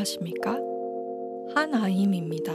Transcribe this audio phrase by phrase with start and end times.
[0.00, 0.58] 안녕하십니까?
[1.54, 2.52] 한아임입니다.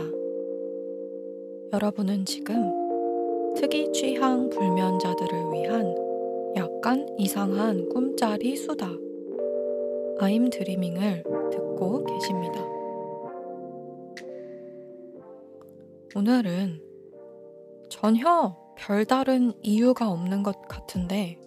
[1.73, 5.95] 여러분은 지금 특이 취향 불면자들을 위한
[6.55, 8.88] 약간 이상한 꿈짜리 수다
[10.20, 12.59] 아임 드리밍을 듣고 계십니다.
[16.16, 16.82] 오늘은
[17.90, 21.40] 전혀 별다른 이유가 없는 것 같은데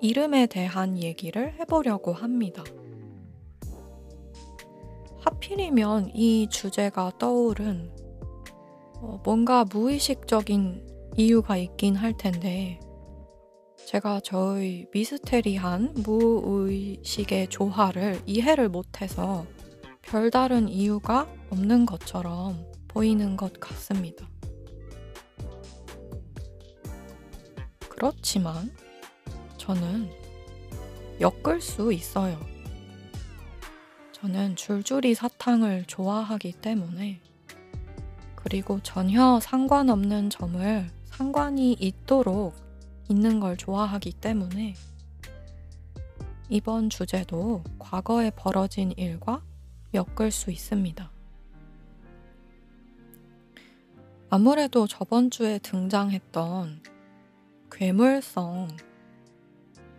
[0.00, 2.64] 이름에 대한 얘기를 해보려고 합니다.
[5.52, 7.90] 하필이면 이 주제가 떠오른
[8.96, 12.80] 어, 뭔가 무의식적인 이유가 있긴 할 텐데
[13.86, 19.46] 제가 저의 미스테리한 무의식의 조화를 이해를 못해서
[20.00, 24.26] 별다른 이유가 없는 것처럼 보이는 것 같습니다.
[27.88, 28.74] 그렇지만
[29.58, 30.10] 저는
[31.20, 32.51] 엮을 수 있어요.
[34.22, 37.20] 저는 줄줄이 사탕을 좋아하기 때문에
[38.36, 42.54] 그리고 전혀 상관없는 점을 상관이 있도록
[43.08, 44.76] 있는 걸 좋아하기 때문에
[46.48, 49.42] 이번 주제도 과거에 벌어진 일과
[49.92, 51.10] 엮을 수 있습니다.
[54.30, 56.80] 아무래도 저번 주에 등장했던
[57.72, 58.68] 괴물성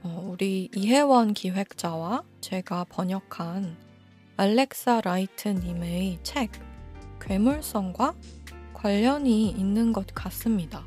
[0.03, 3.82] 어, 우리 이혜원 기획자와 제가 번역한
[4.35, 6.51] 알렉사 라이트님의 책
[7.21, 8.15] 괴물성과
[8.73, 10.83] 관련이 있는 것 같습니다.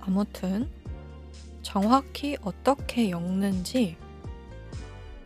[0.00, 0.68] 아무튼
[1.62, 3.96] 정확히 어떻게 엮는지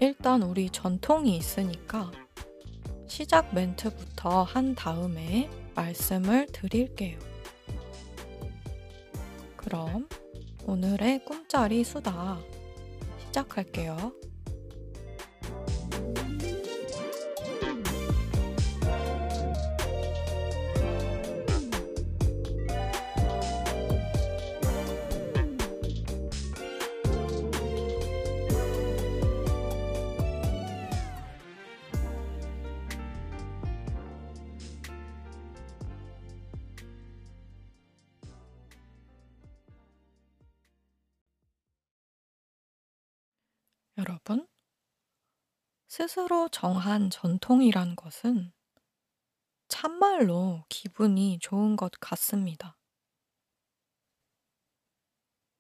[0.00, 2.12] 일단 우리 전통이 있으니까
[3.06, 7.18] 시작 멘트부터 한 다음에 말씀을 드릴게요.
[9.56, 10.06] 그럼
[10.67, 12.39] 오늘의 꿈짜리 수다
[13.24, 14.27] 시작할게요.
[46.08, 48.51] 스스로 정한 전통이란 것은
[49.69, 52.79] 참말로 기분이 좋은 것 같습니다.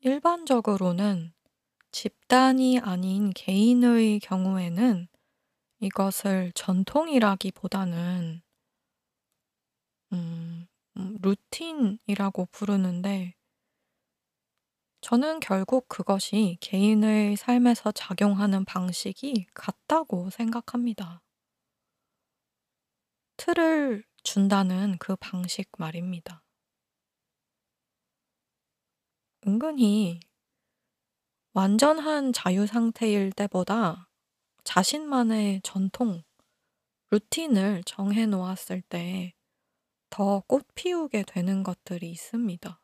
[0.00, 1.34] 일반적으로는
[1.90, 5.08] 집단이 아닌 개인의 경우에는
[5.80, 8.40] 이것을 전통이라기보다는
[10.14, 10.66] 음,
[10.96, 13.34] 음, 루틴이라고 부르는데
[15.00, 21.20] 저는 결국 그것이 개인의 삶에서 작용하는 방식이 같다고 생각합니다.
[23.38, 26.44] 틀을 준다는 그 방식 말입니다.
[29.46, 30.20] 은근히
[31.52, 34.08] 완전한 자유 상태일 때보다
[34.64, 36.22] 자신만의 전통,
[37.10, 39.34] 루틴을 정해 놓았을 때
[40.10, 42.80] 더 꽃 피우게 되는 것들이 있습니다.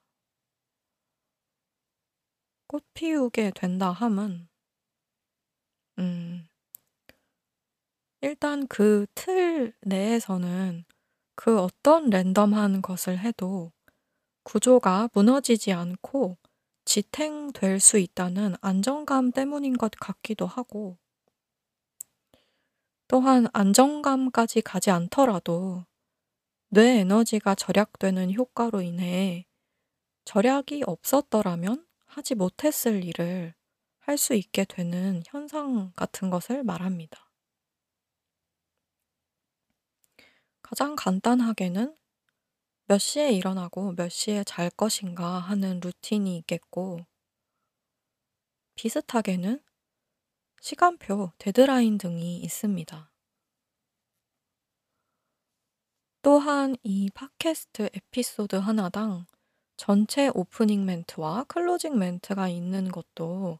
[2.66, 4.48] 꽃 피우게 된다 함은
[5.98, 6.46] 음
[8.20, 10.84] 일단 그 틀 내에서는
[11.34, 13.72] 그 어떤 랜덤한 것을 해도
[14.44, 16.36] 구조가 무너지지 않고
[16.84, 20.98] 지탱될 수 있다는 안정감 때문인 것 같기도 하고
[23.08, 25.84] 또한 안정감까지 가지 않더라도
[26.68, 29.46] 뇌 에너지가 절약되는 효과로 인해
[30.24, 33.54] 절약이 없었더라면 하지 못했을 일을
[33.98, 37.28] 할 수 있게 되는 현상 같은 것을 말합니다.
[40.62, 41.96] 가장 간단하게는
[42.86, 47.00] 몇 시에 일어나고 몇 시에 잘 것인가 하는 루틴이 있겠고,
[48.76, 49.60] 비슷하게는
[50.60, 53.10] 시간표, 데드라인 등이 있습니다.
[56.22, 59.26] 또한 이 팟캐스트 에피소드 하나당
[59.76, 63.58] 전체 오프닝 멘트와 클로징 멘트가 있는 것도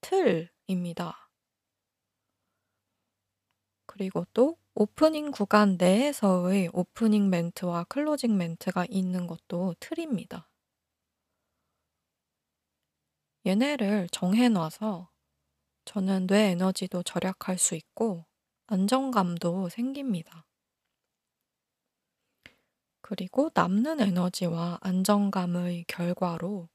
[0.00, 1.30] 틀입니다.
[3.86, 10.48] 그리고 또 오프닝 구간 내에서의 오프닝 멘트와 클로징 멘트가 있는 것도 틀입니다.
[13.44, 15.10] 얘네를 정해 놔서
[15.84, 18.26] 저는 뇌 에너지도 절약할 수 있고
[18.66, 20.47] 안정감도 생깁니다.
[23.08, 26.68] 그리고 남는 에너지와 안정감의 결과로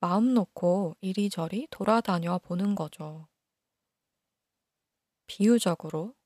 [0.00, 3.28] 마음 놓고 이리저리 돌아다녀 보는 거죠.
[5.28, 6.16] 비유적으로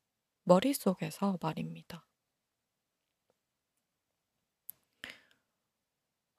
[0.45, 2.07] 머릿속에서 말입니다.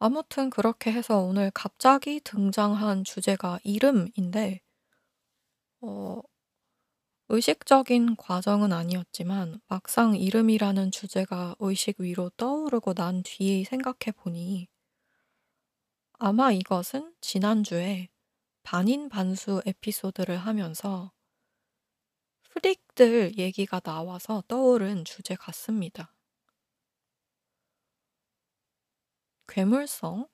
[0.00, 4.62] 아무튼 그렇게 해서 오늘 갑자기 등장한 주제가 이름인데,
[5.80, 6.20] 어,
[7.28, 14.68] 의식적인 과정은 아니었지만 막상 이름이라는 주제가 의식 위로 떠오르고 난 뒤에 생각해 보니
[16.18, 18.08] 아마 이것은 지난주에
[18.62, 21.12] 반인반수 에피소드를 하면서
[22.50, 26.14] 프릭들 얘기가 나와서 떠오른 주제 같습니다.
[29.48, 30.28] 괴물성,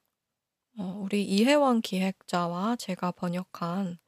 [0.79, 3.99] 어, 우리 이혜원 기획자와 제가 번역한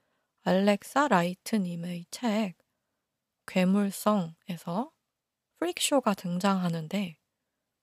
[0.42, 2.59] 알렉사 라이트님의 책
[3.50, 4.92] 괴물성에서
[5.58, 7.18] 프릭쇼가 등장하는데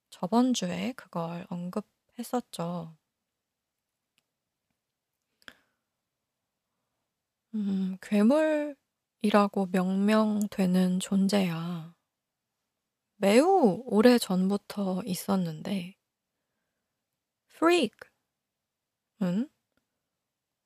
[0.10, 2.96] 저번 주에 그걸 언급했었죠.
[7.56, 11.94] 음, 괴물이라고 명명되는 존재야.
[13.18, 15.96] 매우 오래 전부터 있었는데,
[17.50, 17.90] freak은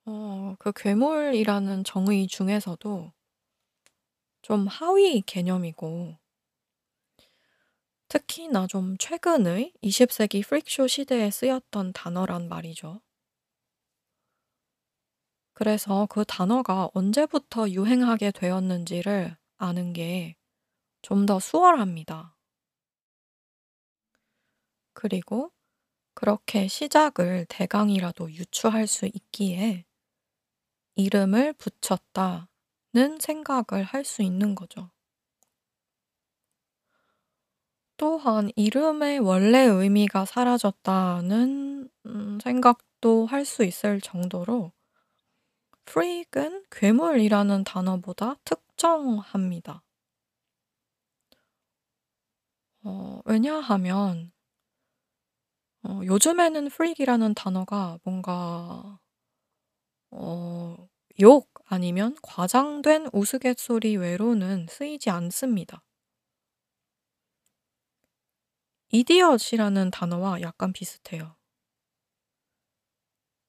[0.06, 3.13] 어, 그 괴물이라는 정의 중에서도
[4.42, 6.18] 좀 하위 개념이고
[8.10, 13.02] 특히나 좀 최근의 20세기 프릭쇼 시대에 쓰였던 단어란 말이죠.
[15.54, 20.36] 그래서 그 단어가 언제부터 유행하게 되었는지를 아는 게
[21.02, 22.38] 좀 더 수월합니다.
[24.94, 25.52] 그리고
[26.14, 29.86] 그렇게 시작을 대강이라도 유추할 수 있기에
[30.96, 32.50] 이름을 붙였다 는
[33.20, 34.90] 생각을 할 수 있는 거죠.
[37.98, 44.72] 또한 이름의 원래 의미가 사라졌다는 음, 생각도 할 수 있을 정도로
[45.88, 49.84] freak은 괴물이라는 단어보다 특정합니다.
[52.84, 54.32] 어, 왜냐하면
[55.84, 59.00] 어, 요즘에는 freak이라는 단어가 뭔가
[60.12, 60.88] 어,
[61.22, 65.81] 욕 아니면 과장된 우스갯소리 외로는 쓰이지 않습니다.
[68.89, 71.38] 이디엇이라는 단어와 약간 비슷해요.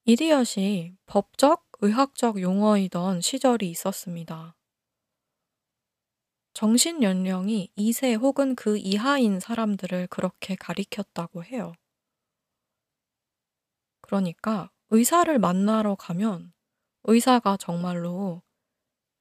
[0.05, 4.55] 이디엇이 법적, 의학적 용어이던 시절이 있었습니다.
[6.53, 11.73] 정신 연령이 2세 혹은 그 이하인 사람들을 그렇게 가리켰다고 해요.
[13.99, 16.52] 그러니까 의사를 만나러 가면
[17.05, 18.41] 의사가 정말로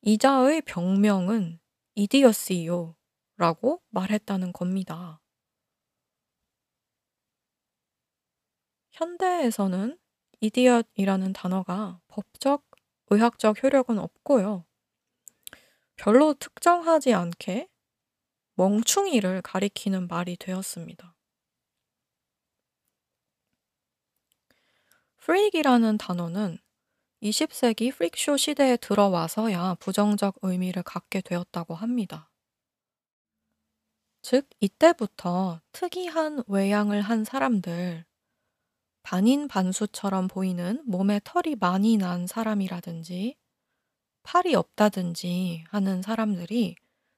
[0.03, 1.61] "이자의 병명은
[1.95, 2.97] 이디어스이요."
[3.37, 5.21] 라고 말했다는 겁니다.
[8.93, 9.99] 현대에서는
[10.41, 12.65] 이디엇이라는 단어가 법적,
[13.11, 14.65] 의학적 효력은 없고요.
[15.97, 17.69] 별로 특정하지 않게
[18.55, 21.17] 멍충이를 가리키는 말이 되었습니다.
[25.19, 26.59] 프릭이라는 단어는
[27.23, 32.29] 20세기 프릭쇼 시대에 들어와서야 부정적 의미를 갖게 되었다고 합니다.
[34.23, 38.05] 즉, 이때부터 특이한 외양을 한 사람들,
[39.05, 43.37] 반인 반수처럼 보이는 몸에 털이 많이 난 사람이라든지,
[44.25, 46.75] 팔이 없다든지 하는 사람들이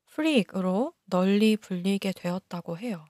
[0.07, 3.07] 프릭으로 널리 불리게 되었다고 해요.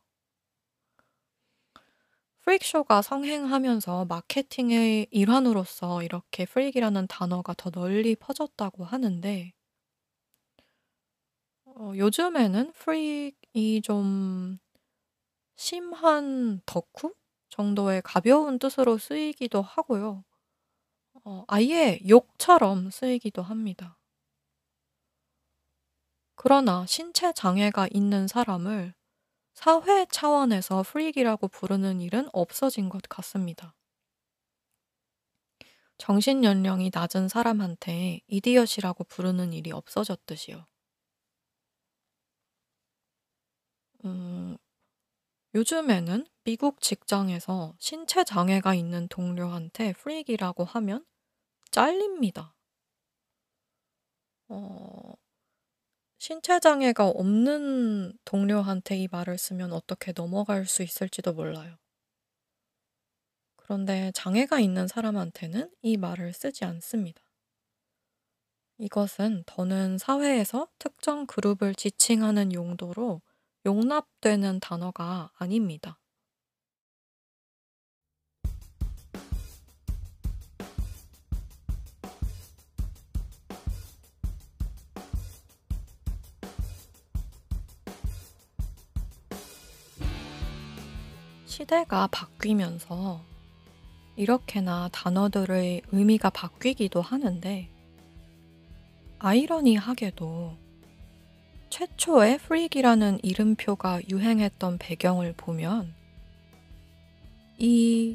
[2.45, 9.53] 프릭쇼가 성행하면서 마케팅의 일환으로서 이렇게 프릭이라는 단어가 더 널리 퍼졌다고 하는데
[11.67, 14.59] 어 요즘에는 프릭이 좀
[15.57, 17.15] 심한 덕후
[17.51, 20.25] 정도의 가벼운 뜻으로 쓰이기도 하고요.
[21.25, 23.99] 어 아예 욕처럼 쓰이기도 합니다.
[26.37, 28.95] 그러나 신체 장애가 있는 사람을
[29.55, 33.75] 사회 차원에서 프릭이라고 부르는 일은 없어진 것 같습니다.
[35.99, 40.67] 정신 연령이 낮은 사람한테 이디엇이라고 부르는 일이 없어졌듯이요.
[44.05, 44.57] 음,
[45.55, 51.05] 요즘에는 미국 직장에서 신체 장애가 있는 동료한테 프릭이라고 하면
[51.71, 52.55] 잘립니다.
[54.49, 55.15] 어,
[56.27, 61.77] 신체 장애가 없는 동료한테 이 말을 쓰면 어떻게 넘어갈 수 있을지도 몰라요.
[63.57, 67.23] 그런데 장애가 있는 사람한테는 이 말을 쓰지 않습니다.
[68.79, 73.21] 이것은 더는 사회에서 특정 그룹을 지칭하는 용도로
[73.67, 75.99] 용납되는 단어가 아닙니다.
[91.75, 93.21] 시대가 바뀌면서
[94.15, 97.69] 이렇게나 단어들의 의미가 바뀌기도 하는데,
[99.19, 100.57] 아이러니하게도
[101.71, 105.93] 최초의 프릭이라는 이름표가 유행했던 배경을 보면
[107.59, 108.15] 이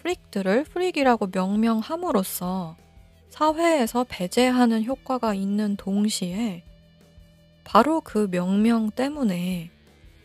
[0.00, 2.76] 프릭들을 프릭이라고 명명함으로써
[3.28, 6.64] 사회에서 배제하는 효과가 있는 동시에
[7.64, 9.70] 바로 그 명명 때문에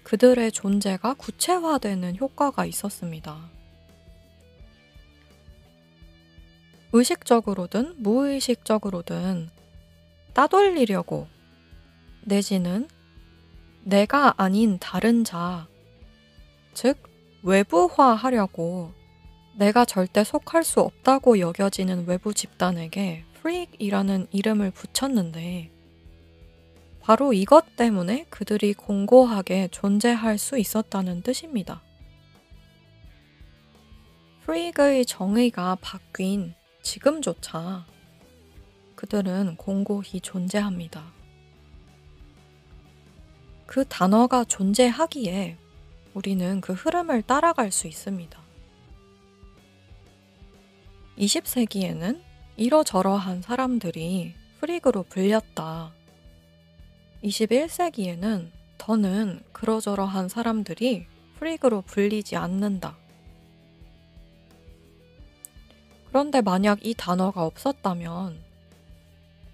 [0.07, 3.49] 그들의 존재가 구체화되는 효과가 있었습니다.
[6.93, 9.49] 의식적으로든 무의식적으로든
[10.31, 11.27] 따돌리려고
[12.23, 12.87] 내지는
[13.83, 15.67] 내가 아닌 다른 자,
[16.73, 16.97] 즉
[17.43, 18.93] 외부화하려고
[19.57, 25.76] 내가 절대 속할 수 없다고 여겨지는 외부 집단에게 프릭이라는 이름을 붙였는데
[27.07, 31.81] 바로 이것 때문에 그들이 공고하게 존재할 수 있었다는 뜻입니다.
[34.41, 37.85] 프릭의 정의가 바뀐 지금조차
[38.95, 41.13] 그들은 공고히 존재합니다.
[43.65, 45.57] 그 단어가 존재하기에
[46.13, 48.37] 우리는 그 흐름을 따라갈 수 있습니다.
[51.17, 52.21] 20세기에는
[52.57, 55.96] 이러저러한 사람들이 프릭으로 불렸다.
[57.23, 62.97] 21세기에는 더는 그러저러한 사람들이 프릭으로 불리지 않는다.
[66.07, 68.39] 그런데 만약 이 단어가 없었다면,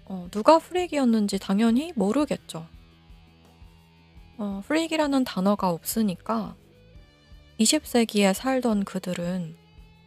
[0.06, 2.66] 어, 누가 프릭이었는지 당연히 모르겠죠.
[4.38, 6.56] 어, 프릭이라는 단어가 없으니까
[7.60, 9.56] 20세기에 살던 그들은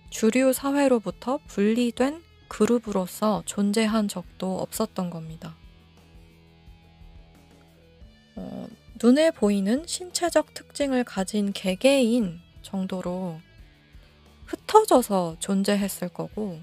[0.10, 5.56] 주류 사회로부터 분리된 그룹으로서 존재한 적도 없었던 겁니다.
[8.38, 8.68] 어,
[9.02, 13.40] 눈에 보이는 신체적 특징을 가진 개개인 정도로
[14.46, 16.60] 흩어져서 존재했을 거고,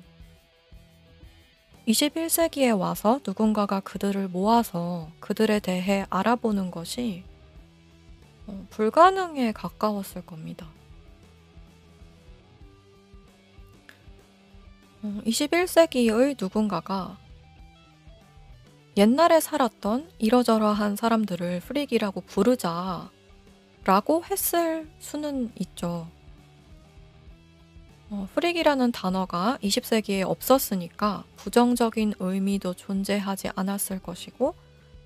[1.87, 7.25] 21세기에 와서 누군가가 그들을 모아서 그들에 대해 알아보는 것이
[8.47, 10.67] 어, 불가능에 가까웠을 겁니다.
[15.03, 17.19] 21세기의 어, 누군가가
[18.97, 23.11] 옛날에 살았던 이러저러한 사람들을 freak이라고 부르자
[23.85, 26.07] 라고 했을 수는 있죠.
[28.11, 34.55] 어, freak이라는 단어가 20세기에 없었으니까 부정적인 의미도 존재하지 않았을 것이고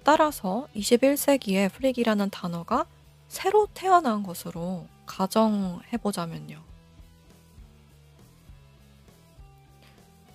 [0.04, 2.84] 따라서 21세기에 freak이라는 단어가
[3.28, 6.62] 새로 태어난 것으로 가정해보자면요.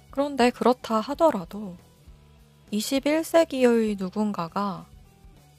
[0.10, 1.76] 그런데 그렇다 하더라도
[2.74, 4.88] 21세기의 누군가가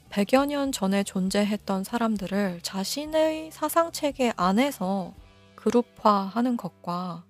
[0.09, 5.13] 100여 년 전에 존재했던 사람들을 자신의 사상체계 안에서
[5.55, 7.23] 그룹화하는 것과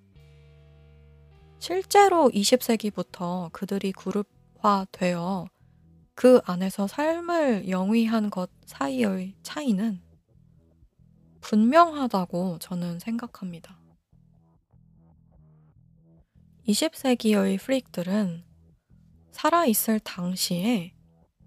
[1.60, 5.46] 실제로 20세기부터 그들이 그룹화되어
[6.14, 10.00] 그 안에서 삶을 영위한 것 사이의 차이는
[11.40, 13.78] 분명하다고 저는 생각합니다.
[16.66, 18.45] 20세기의 프릭들은
[19.36, 20.94] 살아있을 당시에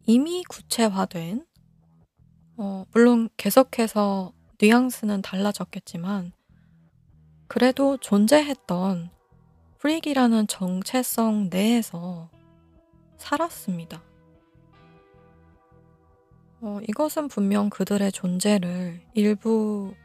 [0.06, 1.44] 이미 구체화된,
[2.58, 4.32] 어, 물론 계속해서
[4.62, 6.32] 뉘앙스는 달라졌겠지만,
[7.48, 9.10] 그래도 존재했던
[9.80, 12.30] 프릭이라는 정체성 내에서
[13.18, 14.04] 살았습니다.
[16.62, 19.96] 어, 이것은 분명 그들의 존재를 일부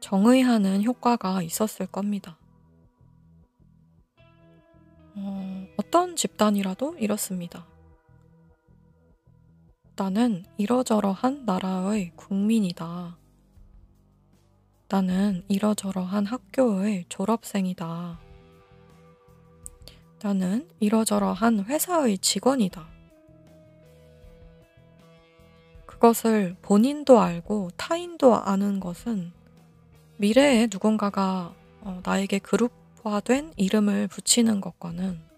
[0.00, 2.38] 정의하는 효과가 있었을 겁니다.
[5.72, 7.66] 어, 어떤 집단이라도 이렇습니다.
[9.96, 13.16] 나는 이러저러한 나라의 국민이다.
[14.88, 18.18] 나는 이러저러한 학교의 졸업생이다.
[20.22, 22.86] 나는 이러저러한 회사의 직원이다.
[25.86, 29.32] 그것을 본인도 알고 타인도 아는 것은
[30.16, 35.31] 미래에 누군가가 어, 나에게 그룹화된 이름을 붙이는 것과는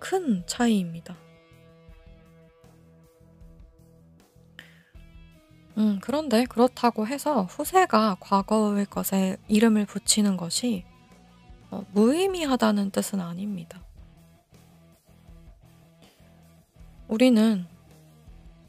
[0.00, 1.16] 큰 차이입니다.
[5.78, 10.84] 음, 그런데 그렇다고 해서 후세가 과거의 것에 이름을 붙이는 것이
[11.70, 13.80] 어, 무의미하다는 뜻은 아닙니다.
[17.06, 17.66] 우리는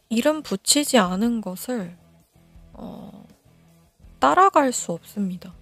[0.09, 1.97] 이름 붙이지 않은 것을
[2.73, 3.25] 어,
[4.19, 5.53] 따라갈 수 없습니다.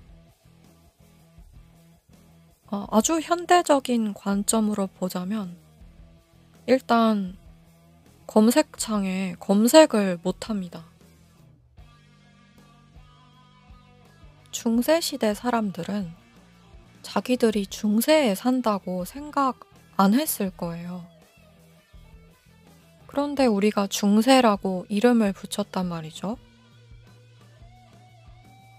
[2.72, 5.58] 어, 아주 현대적인 관점으로 보자면
[6.68, 7.36] 일단
[8.28, 10.86] 검색창에 검색을 못 합니다.
[14.52, 16.12] 중세 시대 사람들은
[17.02, 19.62] 자기들이 중세에 산다고 생각
[19.98, 21.08] 안 했을 거예요.
[23.08, 26.38] 그런데 우리가 중세라고 이름을 붙였단 말이죠.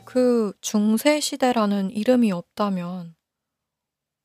[0.05, 3.17] 그 중세 시대라는 이름이 없다면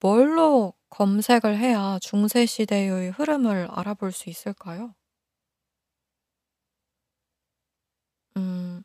[0.06, 4.94] 뭘로 검색을 해야 중세 시대의 흐름을 알아볼 수 있을까요?
[8.38, 8.82] 음,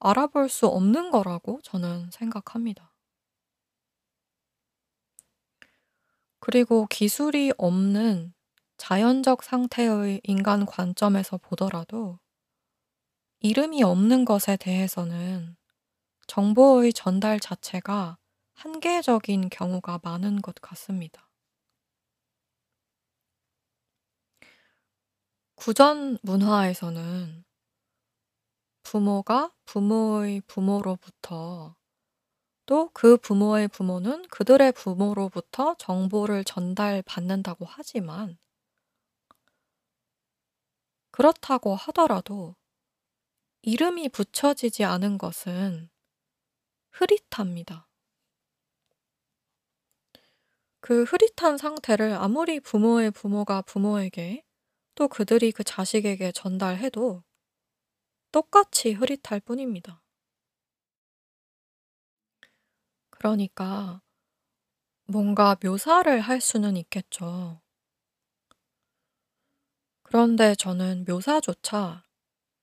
[0.00, 2.94] 알아볼 수 없는 거라고 저는 생각합니다.
[6.40, 8.32] 그리고 기술이 없는
[8.78, 12.18] 자연적 상태의 인간 관점에서 보더라도
[13.40, 15.56] 이름이 없는 것에 대해서는
[16.26, 18.18] 정보의 전달 자체가
[18.56, 21.28] 한계적인 경우가 많은 것 같습니다.
[25.54, 27.44] 구전 문화에서는
[28.82, 31.76] 부모가 부모의 부모로부터
[32.66, 38.38] 또 그 부모의 부모는 그들의 부모로부터 정보를 전달받는다고 하지만
[41.10, 42.56] 그렇다고 하더라도
[43.62, 45.90] 이름이 붙여지지 않은 것은
[46.90, 47.88] 흐릿합니다.
[50.86, 54.44] 그 흐릿한 상태를 아무리 부모의 부모가 부모에게
[54.94, 57.24] 또 그들이 그 자식에게 전달해도
[58.30, 60.00] 똑같이 흐릿할 뿐입니다.
[63.10, 64.00] 그러니까
[65.08, 67.60] 뭔가 묘사를 할 수는 있겠죠.
[70.04, 72.04] 그런데 저는 묘사조차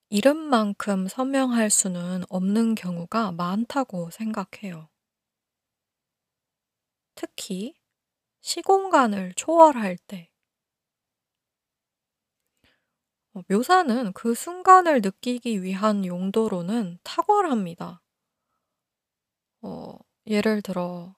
[0.08, 4.88] 이름만큼 선명할 수는 없는 경우가 많다고 생각해요.
[7.16, 7.83] 특히
[8.44, 10.30] 시공간을 초월할 때.
[13.34, 18.02] 어, 묘사는 그 순간을 느끼기 위한 용도로는 탁월합니다.
[19.62, 21.16] 어, 예를 들어,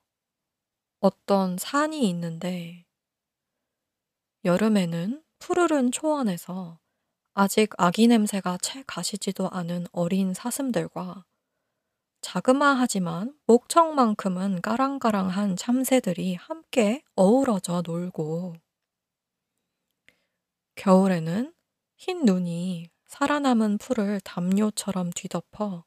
[0.99, 2.85] 어떤 산이 있는데,
[4.43, 6.79] 여름에는 푸르른 초원에서
[7.33, 11.25] 아직 아기 냄새가 채 가시지도 않은 어린 사슴들과
[12.25, 18.55] 자그마하지만 목청만큼은 까랑까랑한 참새들이 함께 어우러져 놀고
[20.73, 21.53] 겨울에는
[21.97, 25.85] 흰 눈이 살아남은 풀을 담요처럼 뒤덮어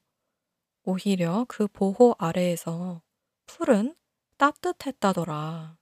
[0.84, 3.02] 오히려 그 보호 아래에서
[3.46, 3.96] 풀은
[4.36, 5.76] 따뜻했다더라.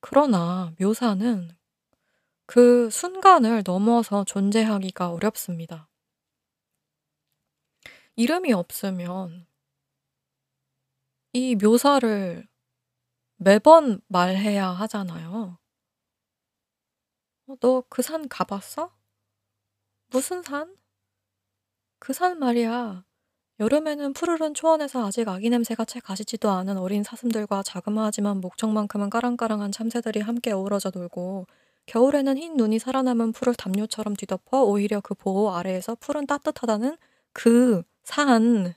[0.00, 1.56] 그러나 묘사는
[2.46, 5.91] 그 순간을 넘어서 존재하기가 어렵습니다.
[8.16, 9.46] 이름이 없으면
[11.34, 12.46] 이 묘사를
[13.36, 15.58] 매번 말해야 하잖아요.
[17.46, 18.90] 어, 너그 산 가봤어?
[20.10, 20.76] 무슨 산?
[21.98, 23.04] 그 산 말이야.
[23.60, 30.20] 여름에는 푸르른 초원에서 아직 아기 냄새가 채 가시지도 않은 어린 사슴들과 자그마하지만 목청만큼은 까랑까랑한 참새들이
[30.20, 31.46] 함께 어우러져 놀고
[31.86, 36.96] 겨울에는 흰 눈이 살아남은 풀을 담요처럼 뒤덮어 오히려 그 보호 아래에서 풀은 따뜻하다는
[37.32, 38.74] 그 산.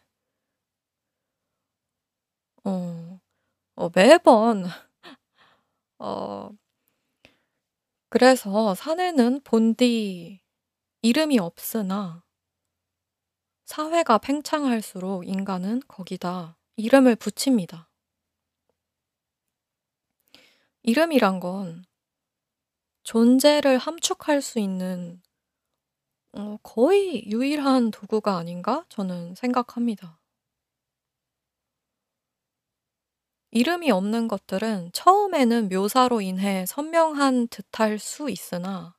[2.63, 3.19] 어,
[3.75, 4.65] 어, 매번,
[5.99, 6.49] 어,
[8.09, 10.41] 그래서 산에는 본디
[11.01, 12.23] 이름이 없으나
[13.65, 17.89] 사회가 팽창할수록 인간은 거기다 이름을 붙입니다.
[20.83, 21.83] 이름이란 건
[23.03, 25.21] 존재를 함축할 수 있는
[26.37, 30.19] 어, 거의 유일한 도구가 아닌가 저는 생각합니다.
[33.51, 38.97] 이름이 없는 것들은 처음에는 묘사로 인해 선명한 듯할 수 있으나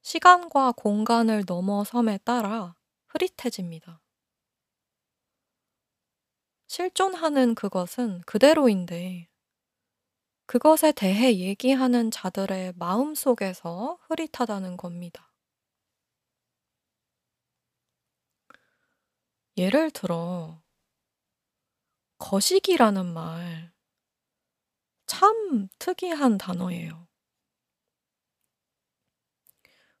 [0.00, 2.76] 시간과 공간을 넘어섬에 따라
[3.08, 4.00] 흐릿해집니다.
[6.68, 9.28] 실존하는 그것은 그대로인데
[10.46, 15.25] 그것에 대해 얘기하는 자들의 마음 속에서 흐릿하다는 겁니다.
[19.56, 20.62] 예를 들어
[22.18, 23.76] 거시기라는 말
[25.06, 27.06] 참 특이한 단어예요.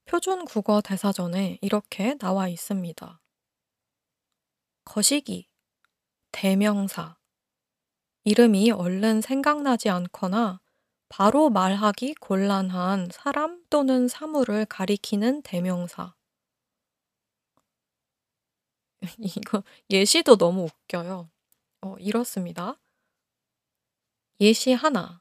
[0.04, 3.20] 표준 국어 대사전에 이렇게 나와 있습니다.
[4.84, 5.48] 거시기,
[6.32, 7.18] 대명사.
[8.24, 10.60] 이름이 얼른 생각나지 않거나
[11.08, 16.15] 바로 말하기 곤란한 사람 또는 사물을 가리키는 대명사.
[19.18, 21.30] 이거 예시도 너무 웃겨요.
[21.82, 22.78] 어, 이렇습니다.
[24.40, 25.20] 예시 하나.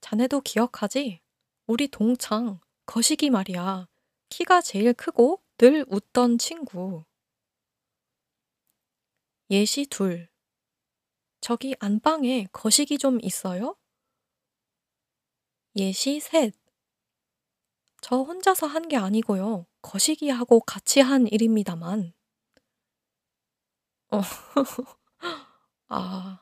[0.00, 1.20] 자네도 기억하지?
[1.66, 3.88] 우리 동창 거시기 말이야.
[4.28, 7.04] 키가 제일 크고 늘 웃던 친구.
[9.50, 10.28] 예시 둘.
[11.40, 13.76] 저기 안방에 거시기 좀 있어요?
[15.76, 16.54] 예시 셋.
[18.00, 19.66] 저 혼자서 한 게 아니고요.
[19.80, 22.12] 거시기하고 같이 한 일입니다만.
[24.12, 24.20] 어.
[25.88, 26.40] 아.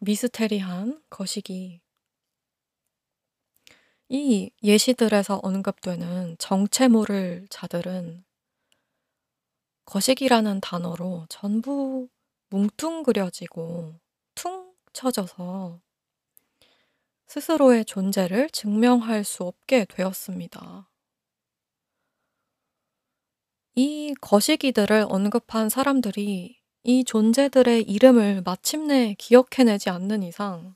[0.00, 1.82] 미스테리한 거시기.
[4.08, 8.24] 이 예시들에서 언급되는 정체 모를 자들은
[9.84, 12.08] 거시기라는 단어로 전부
[12.48, 14.00] 뭉뚱그려지고
[14.34, 15.82] 퉁 쳐져서
[17.26, 20.88] 스스로의 존재를 증명할 수 없게 되었습니다.
[23.80, 30.74] 이 거시기들을 언급한 사람들이 이 존재들의 이름을 마침내 기억해내지 않는 이상,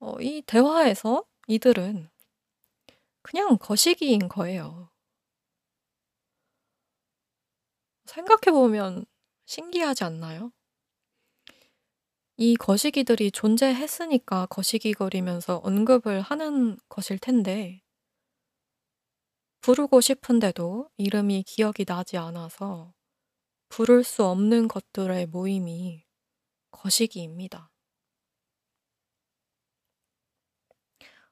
[0.00, 2.10] 어, 이 대화에서 이들은
[3.22, 4.90] 그냥 거시기인 거예요.
[8.04, 9.06] 생각해보면
[9.46, 10.52] 신기하지 않나요?
[12.36, 17.83] 이 거시기들이 존재했으니까 거시기거리면서 언급을 하는 것일 텐데,
[19.64, 22.92] 부르고 싶은데도 이름이 기억이 나지 않아서
[23.70, 26.04] 부를 수 없는 것들의 모임이
[26.70, 27.72] 거시기입니다.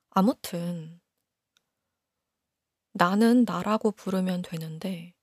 [0.09, 0.99] 아무튼,
[2.95, 5.15] 나는 나라고 부르면 되는데,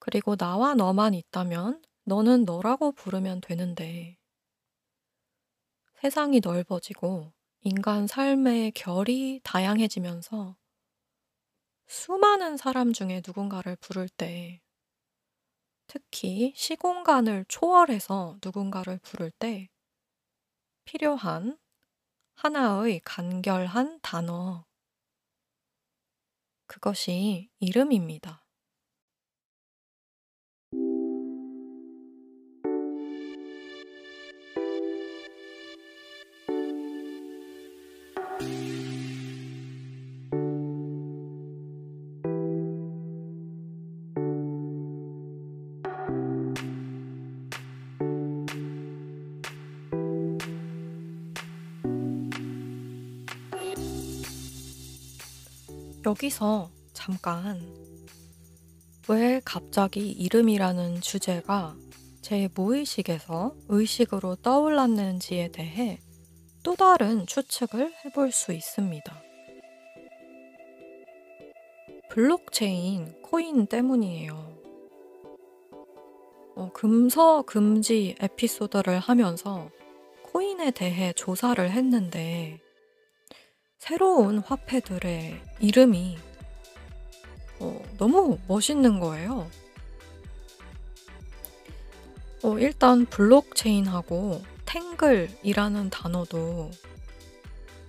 [0.00, 4.18] 그리고 나와 너만 있다면 너는 너라고 부르면 되는데,
[6.00, 10.56] 세상이 넓어지고 인간 삶의 결이 다양해지면서
[11.88, 14.60] 수많은 사람 중에 누군가를 부를 때,
[15.86, 19.70] 특히 시공간을 초월해서 누군가를 부를 때
[20.84, 21.58] 필요한
[22.34, 24.66] 하나의 간결한 단어,
[26.66, 28.47] 그것이 이름입니다.
[56.18, 57.60] 여기서 잠깐
[59.08, 61.76] 왜 갑자기 이름이라는 주제가
[62.22, 66.00] 제 무의식에서 의식으로 떠올랐는지에 대해
[66.64, 69.22] 또 다른 추측을 해볼 수 있습니다.
[72.10, 74.58] 블록체인 코인 때문이에요.
[76.56, 79.70] 어, 금서 금지 에피소드를 하면서
[80.24, 82.60] 코인에 대해 조사를 했는데
[83.78, 86.18] 새로운 화폐들의 이름이
[87.60, 89.48] 어, 너무 멋있는 거예요.
[92.42, 96.70] 어, 일단 블록체인하고 탱글이라는 단어도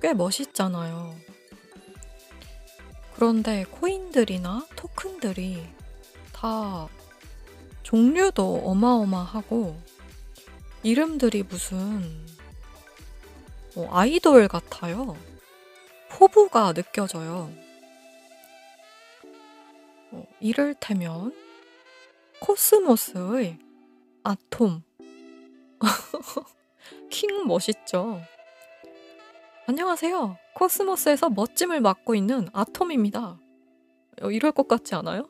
[0.02, 1.15] 꽤 멋있잖아요.
[3.15, 5.67] 그런데 코인들이나 토큰들이
[6.32, 6.88] 다
[7.84, 9.78] 종류도 어마어마하고
[10.84, 12.25] 이름들이 무슨
[13.75, 15.17] 어, 아이돌 같아요.
[16.09, 17.51] 포부가 느껴져요.
[20.11, 21.33] 어, 이를테면
[22.41, 23.59] 코스모스의
[24.23, 24.83] 아톰.
[27.09, 28.21] 킹 멋있죠?
[29.67, 30.37] 안녕하세요.
[30.55, 33.39] 코스모스에서 멋짐을 맡고 있는 아톰입니다.
[34.21, 35.29] 어, 이럴 것 같지 않아요?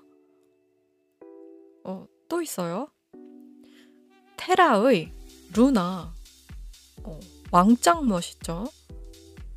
[1.83, 2.89] 어, 또 있어요.
[4.37, 5.11] 테라의
[5.53, 6.13] 루나.
[7.03, 7.19] 어,
[7.51, 8.65] 왕짱 멋있죠?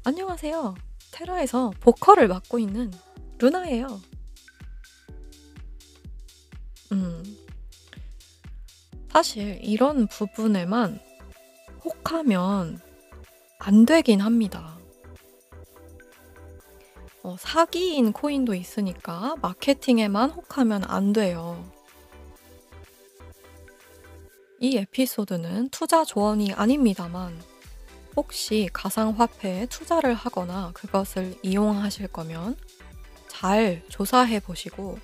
[0.04, 0.74] 안녕하세요.
[1.12, 2.90] 테라에서 보컬을 맡고 있는
[3.38, 4.00] 루나예요.
[6.92, 7.22] 음.
[9.10, 10.98] 사실 이런 부분에만
[11.84, 12.80] 혹하면
[13.58, 14.78] 안 되긴 합니다.
[17.22, 21.64] 어, 사기인 코인도 있으니까 마케팅에만 혹하면 안 돼요.
[24.58, 27.38] 이 에피소드는 투자 조언이 아닙니다만
[28.16, 32.56] 혹시 가상화폐에 투자를 하거나 그것을 이용하실 거면
[33.28, 34.98] 잘 조사해 보시고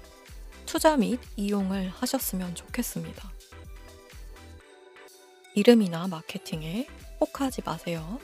[0.67, 3.33] 투자 및 이용을 하셨으면 좋겠습니다.
[5.55, 6.87] 이름이나 마케팅에
[7.21, 8.21] 혹하지 마세요.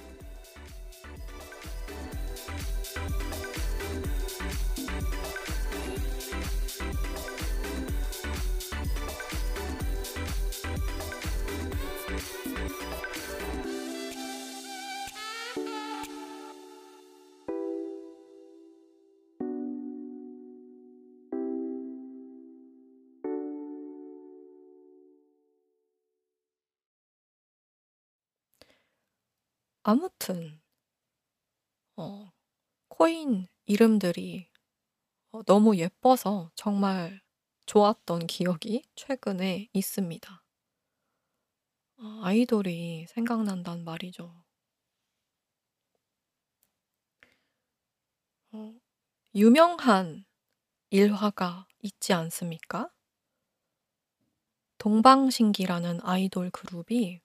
[29.85, 30.61] 아무튼
[31.97, 32.31] 어
[32.89, 34.51] 코인 이름들이
[35.33, 37.23] 어 너무 예뻐서 정말
[37.67, 40.45] 좋았던 기억이 최근에 있습니다.
[41.97, 44.33] 아 아이돌이 생각난단 말이죠.
[48.53, 48.75] 어
[49.35, 50.25] 유명한
[50.91, 52.91] 일화가 있지 않습니까?
[54.79, 57.21] 동방신기라는 아이돌 그룹이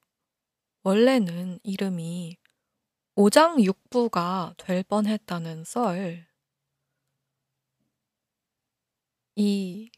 [0.84, 2.38] 원래는 이름이
[3.21, 6.25] 오장육부가 될 뻔했다는 썰.
[9.36, 9.91] 이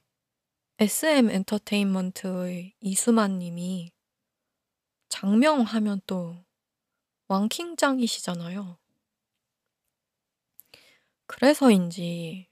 [0.79, 3.91] SM 엔터테인먼트의 이수만 님이
[5.07, 6.43] 장명 하면 또
[7.27, 8.79] 왕킹짱이시잖아요.
[11.27, 12.49] 그래서인지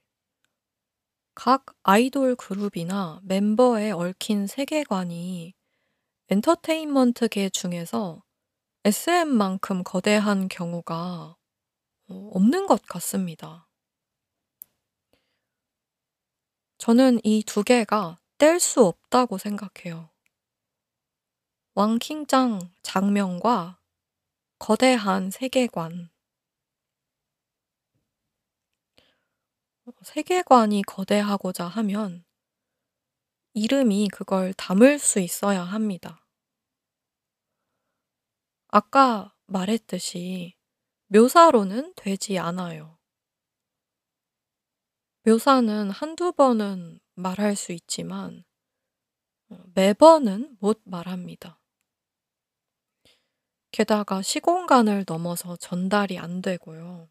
[1.34, 5.52] 각 아이돌 그룹이나 멤버에 얽힌 세계관이
[6.28, 8.22] 엔터테인먼트계 중에서
[8.84, 11.36] SM만큼 거대한 경우가
[12.08, 13.68] 어 없는 것 같습니다.
[16.78, 20.10] 저는 이 두 개가 뗄 수 없다고 생각해요.
[21.74, 23.80] 왕킹짱 장명과
[24.58, 26.10] 거대한 세계관.
[29.84, 32.24] 어 세계관이 거대하고자 하면
[33.54, 36.19] 이름이 그걸 담을 수 있어야 합니다.
[38.72, 40.54] 아까 말했듯이
[41.08, 42.98] 묘사로는 되지 않아요.
[45.24, 48.44] 묘사는 한두 번은 말할 수 있지만
[49.48, 51.60] 어 매번은 못 말합니다.
[53.72, 57.08] 게다가 시공간을 넘어서 전달이 안 되고요.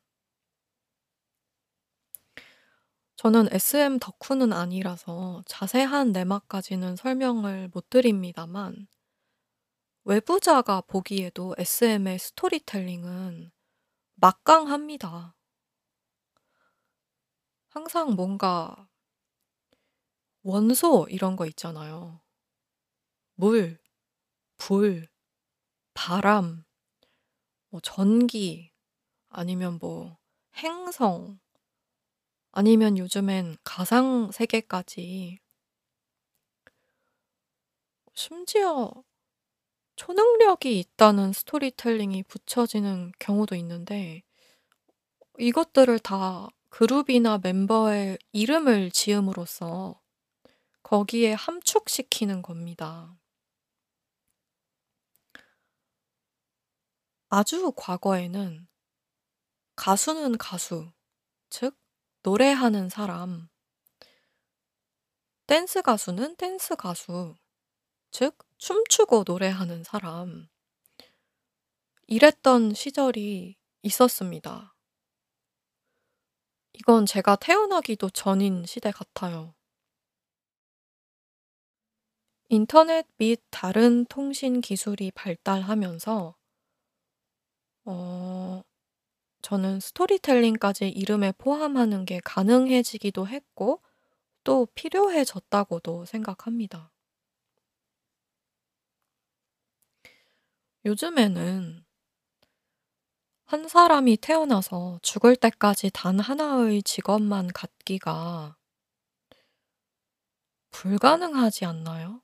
[3.17, 8.87] 저는 SM 덕후는 아니라서 자세한 내막까지는 설명을 못 드립니다만
[10.09, 13.51] 외부자가 보기에도 SM의 스토리텔링은
[14.15, 15.35] 막강합니다.
[17.67, 18.89] 항상 뭔가
[20.41, 22.21] 원소 이런 거 있잖아요.
[23.35, 23.77] 물,
[24.57, 25.07] 불,
[25.93, 26.65] 바람,
[27.67, 28.71] 뭐 전기
[29.27, 30.17] 아니면 뭐
[30.55, 31.39] 행성
[32.49, 35.39] 아니면 요즘엔 가상 세계까지
[38.15, 39.03] 심지어
[39.99, 44.23] 초능력이 있다는 스토리텔링이 붙여지는 경우도 있는데
[45.38, 50.01] 이것들을 다 그룹이나 멤버의 이름을 지음으로써
[50.83, 53.13] 거기에 함축시키는 겁니다.
[57.27, 58.69] 아주 과거에는
[59.75, 60.93] 가수는 가수,
[61.49, 61.77] 즉
[62.23, 63.49] 노래하는 사람
[65.45, 67.35] 댄스 가수는 댄스 가수,
[68.12, 70.49] 즉 춤추고 노래하는 사람
[72.07, 74.75] 이랬던 시절이 있었습니다.
[76.73, 79.55] 이건 제가 태어나기도 전인 시대 같아요.
[82.49, 86.35] 인터넷 및 다른 통신 기술이 발달하면서
[87.85, 88.61] 어
[89.41, 93.81] 저는 스토리텔링까지 이름에 포함하는 게 가능해지기도 했고
[94.43, 96.91] 또 필요해졌다고도 생각합니다.
[100.85, 101.85] 요즘에는
[103.47, 108.55] 한 사람이 태어나서 죽을 때까지 단 하나의 직업만 갖기가
[110.71, 112.21] 불가능하지 않나요?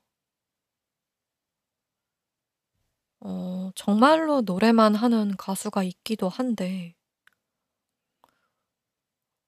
[3.20, 6.94] 어 정말로 노래만 하는 가수가 있기도 한데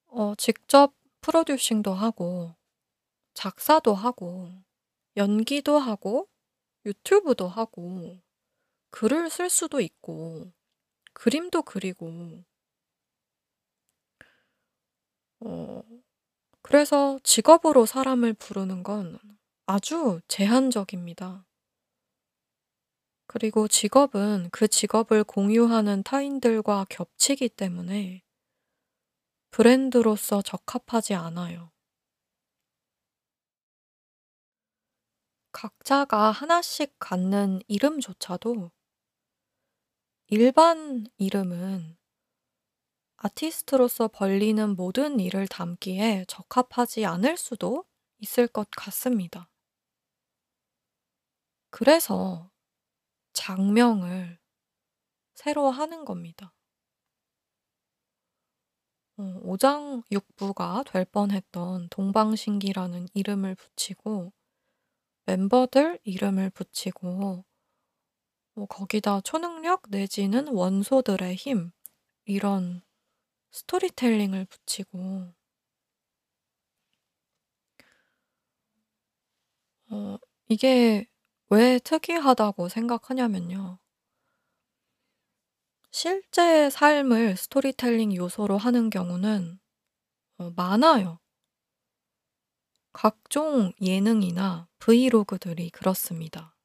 [0.08, 0.92] 어 직접
[1.22, 2.54] 프로듀싱도 하고
[3.34, 4.50] 작사도 하고
[5.16, 6.28] 연기도 하고
[6.86, 8.20] 유튜브도 하고
[8.90, 10.52] 글을 쓸 수도 있고
[11.14, 12.44] 그림도 그리고
[15.40, 15.82] 어
[16.62, 19.18] 그래서 직업으로 사람을 부르는 건
[19.66, 21.46] 아주 제한적입니다.
[23.26, 28.22] 그리고 직업은 그 직업을 공유하는 타인들과 겹치기 때문에
[29.50, 31.70] 브랜드로서 적합하지 않아요.
[35.52, 38.70] 각자가 하나씩 갖는 이름조차도
[40.30, 41.96] 일반 이름은
[43.16, 47.86] 아티스트로서 벌이는 모든 일을 담기에 적합하지 않을 수도
[48.18, 49.50] 있을 것 같습니다.
[51.70, 52.50] 그래서
[53.32, 54.38] 장명을
[55.32, 56.54] 새로 하는 겁니다.
[59.16, 64.34] 어 오장육부가 될 뻔했던 동방신기라는 이름을 붙이고
[65.24, 67.46] 멤버들 이름을 붙이고
[68.58, 71.70] 뭐 거기다 초능력 내지는 원소들의 힘
[72.24, 72.82] 이런
[73.52, 75.32] 스토리텔링을 붙이고
[79.90, 80.18] 어
[80.48, 81.06] 이게
[81.50, 83.78] 왜 특이하다고 생각하냐면요.
[85.92, 89.60] 실제 삶을 스토리텔링 요소로 하는 경우는
[90.38, 91.20] 어 많아요.
[92.92, 96.57] 각종 예능이나 브이로그들이 그렇습니다.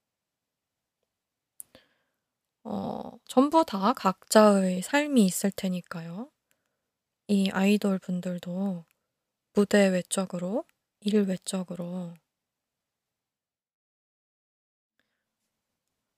[2.65, 6.30] 어 전부 다 각자의 삶이 있을 테니까요.
[7.28, 8.86] 이 아이돌 분들도
[9.54, 10.65] 무대 외적으로,
[11.02, 12.13] 일 외적으로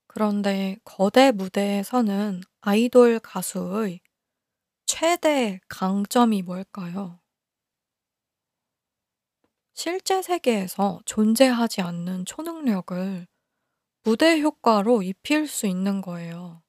[0.08, 4.00] 그런데 거대 무대에서는 아이돌 가수의
[4.86, 7.20] 최대 강점이 뭘까요?
[9.74, 13.28] 실제 세계에서 존재하지 않는 초능력을
[14.06, 16.62] 무대 효과로 입힐 수 있는 거예요.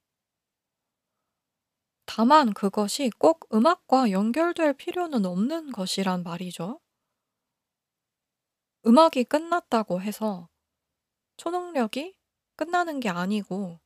[2.06, 6.80] 다만 그것이 꼭 음악과 연결될 필요는 없는 것이란 말이죠.
[8.86, 10.48] 음악이 끝났다고 해서
[11.36, 12.16] 초능력이
[12.56, 13.80] 끝나는 게 아니고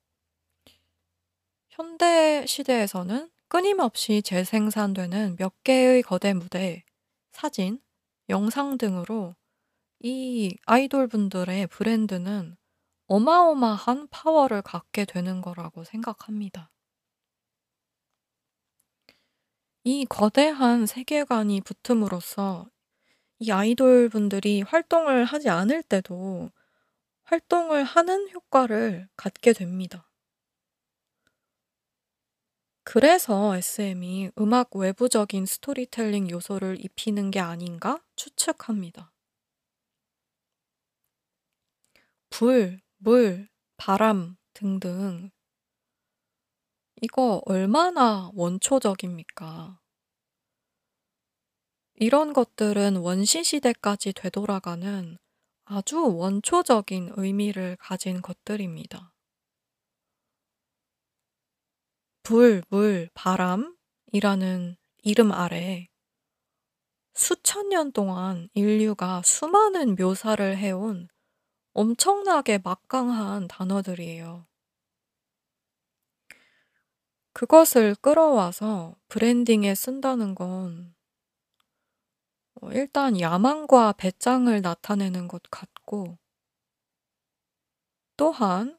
[1.71, 6.85] 현대 시대에서는 끊임없이 재생산되는 몇 개의 거대 무대,
[7.33, 7.83] 사진,
[8.29, 9.35] 영상 등으로
[9.99, 12.60] 이 아이돌 분들의 브랜드는
[13.11, 16.71] 어마어마한 파워를 갖게 되는 거라고 생각합니다.
[19.85, 22.71] 이 거대한 세계관이 붙음으로써
[23.41, 26.51] 이 아이돌 분들이 활동을 하지 않을 때도
[27.25, 30.11] 활동을 하는 효과를 갖게 됩니다.
[32.85, 39.13] 그래서 SM이 음악 외부적인 스토리텔링 요소를 입히는 게 아닌가 추측합니다.
[42.29, 45.31] 불, 물, 바람 등등
[47.01, 49.81] 이거 얼마나 원초적입니까?
[51.95, 55.17] 이런 것들은 원시 시대까지 되돌아가는
[55.65, 59.15] 아주 원초적인 의미를 가진 것들입니다.
[62.23, 65.89] 불, 물, 바람이라는 이름 아래
[67.15, 71.09] 수천 년 동안 인류가 수많은 묘사를 해온
[71.73, 74.47] 엄청나게 막강한 단어들이에요.
[77.33, 80.91] 그것을 끌어와서 브랜딩에 쓴다는 건어
[82.73, 86.19] 일단 야망과 배짱을 나타내는 것 같고
[88.17, 88.79] 또한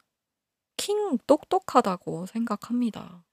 [0.77, 3.23] 킹 똑똑하다고 생각합니다.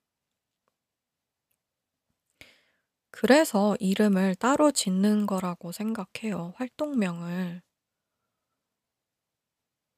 [3.10, 7.62] 그래서 이름을 따로 짓는 거라고 생각해요, 활동명을.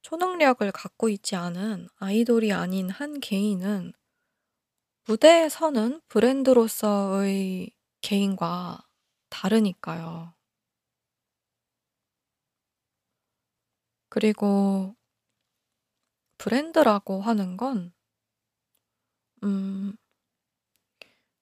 [0.02, 3.92] 초능력을 갖고 있지 않은 아이돌이 아닌 한 개인은
[5.06, 8.86] 무대에 서는 브랜드로서의 개인과
[9.28, 10.34] 다르니까요.
[14.08, 14.94] 그리고
[16.38, 17.92] 브랜드라고 하는 건
[19.42, 19.96] 음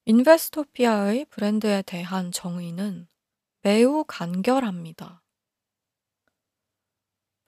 [0.04, 3.08] 인베스토피아의 브랜드에 대한 정의는
[3.62, 5.22] 매우 간결합니다.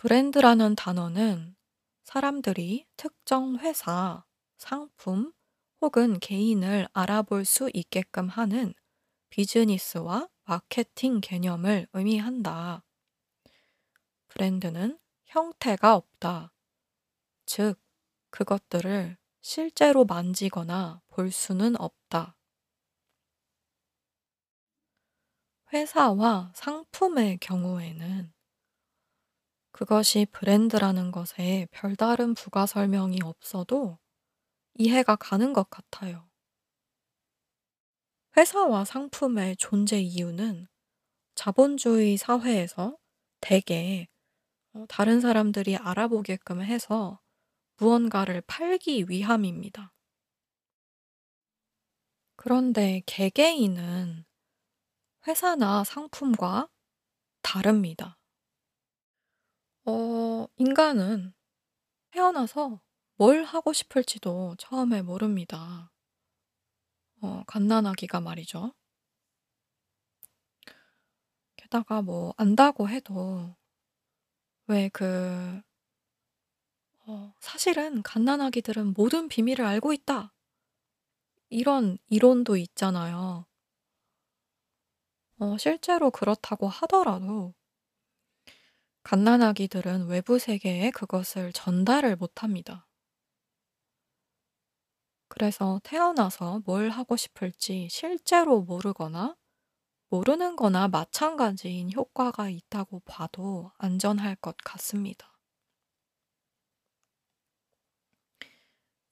[0.01, 1.55] 브랜드라는 단어는
[2.05, 4.25] 사람들이 특정 회사,
[4.57, 5.31] 상품
[5.83, 8.73] 혹은 개인을 알아볼 수 있게끔 하는
[9.29, 12.83] 비즈니스와 마케팅 개념을 의미한다.
[14.29, 16.55] 브랜드는 형태가 없다.
[17.45, 17.79] 즉,
[18.31, 22.39] 그것들을 실제로 만지거나 볼 수는 없다.
[25.75, 28.33] 회사와 상품의 경우에는
[29.81, 33.99] 그것이 브랜드라는 것에 별다른 부가 설명이 없어도
[34.75, 36.29] 이해가 가는 것 같아요.
[38.37, 40.69] 회사와 상품의 존재 이유는
[41.35, 42.99] 자본주의 사회에서
[43.41, 44.07] 대개
[44.75, 47.19] 어 다른 사람들이 알아보게끔 해서
[47.79, 49.95] 무언가를 팔기 위함입니다.
[52.37, 54.27] 그런데 개개인은
[55.27, 56.69] 회사나 상품과
[57.41, 58.20] 다릅니다.
[59.85, 61.33] 어 인간은
[62.13, 62.81] 태어나서
[63.17, 65.91] 뭘 하고 싶을지도 처음에 모릅니다.
[67.23, 68.73] 어 갓난아기가 말이죠.
[71.57, 73.55] 게다가 뭐 안다고 해도
[74.69, 75.61] 왜그
[77.07, 80.33] 어 "사실은 갓난아기들은 모든 비밀을 알고 있다."
[81.49, 83.47] 이런 이론도 있잖아요.
[85.39, 87.53] 어 실제로 그렇다고 하더라도
[89.03, 92.87] 갓난아기들은 외부 세계에 그것을 전달을 못합니다.
[95.29, 99.37] 그래서 태어나서 뭘 하고 싶을지 실제로 모르거나
[100.09, 105.39] 모르는 거나 마찬가지인 효과가 있다고 봐도 안전할 것 같습니다.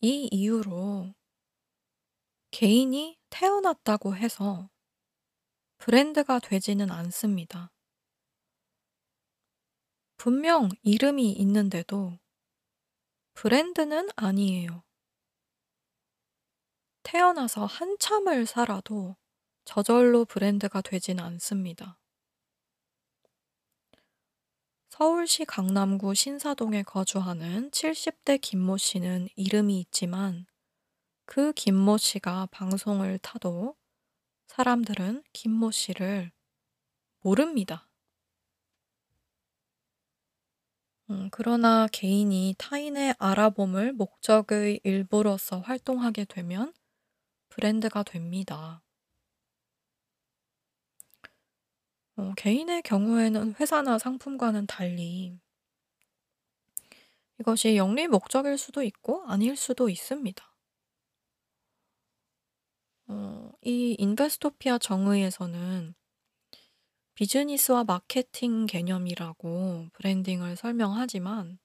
[0.01, 1.15] 이 이유로
[2.51, 4.69] 개인이 태어났다고 해서
[5.79, 7.73] 브랜드가 되지는 않습니다.
[10.19, 12.19] 분명 이름이 있는데도
[13.35, 14.83] 브랜드는 아니에요.
[17.05, 19.17] 태어나서 한참을 살아도
[19.65, 22.01] 저절로 브랜드가 되진 않습니다.
[24.89, 30.47] 서울시 강남구 신사동에 거주하는 70대 김모 씨는 이름이 있지만
[31.27, 33.77] 그 김모 씨가 방송을 타도
[34.49, 36.33] 사람들은 김모 씨를
[37.21, 37.88] 모릅니다.
[41.11, 46.73] 음, 그러나 개인이 타인의 알아봄을 목적의 일부로서 활동하게 되면
[47.51, 48.83] 브랜드가 됩니다.
[52.17, 55.39] 어, 개인의 경우에는 회사나 상품과는 달리
[57.41, 60.55] 이것이 영리 목적일 수도 있고 아닐 수도 있습니다.
[63.09, 65.95] 어, 이 Investopedia 정의에서는
[67.19, 71.59] 비즈니스와 마케팅 개념이라고 branding을 설명하지만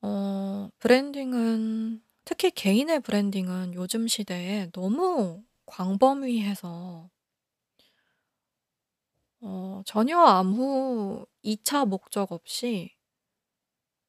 [0.00, 7.10] 어, branding은 특히 개인의 branding은 요즘 시대에 너무 광범위해서
[9.42, 12.96] 어, 전혀 아무 2차 목적 없이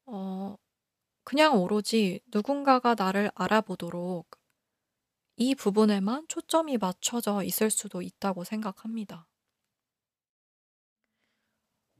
[0.05, 0.55] 어,
[1.25, 4.40] 그냥 오로지 누군가가 나를 알아보도록
[5.41, 9.27] 이 부분에만 초점이 맞춰져 있을 수도 있다고 생각합니다.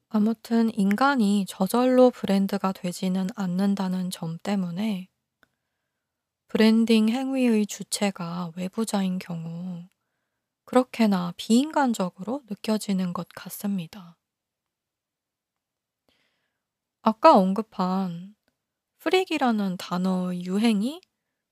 [0.10, 5.10] 아무튼 인간이 저절로 브랜드가 되지는 않는다는 점 때문에
[6.50, 9.88] 브랜딩 행위의 주체가 외부자인 경우
[10.66, 14.20] 그렇게나 비인간적으로 느껴지는 것 같습니다.
[17.02, 18.36] 아까 언급한
[19.00, 21.02] 프릭이라는 단어의 유행이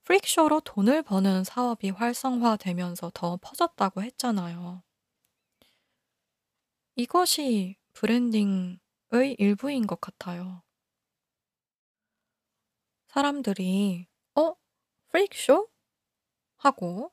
[0.09, 4.81] 프릭쇼로 돈을 버는 사업이 활성화되면서 더 퍼졌다고 했잖아요.
[6.95, 10.63] 이것이 브랜딩의 일부인 것 같아요.
[13.09, 14.55] 사람들이, 어?
[15.09, 15.69] 프릭쇼?
[16.57, 17.11] 하고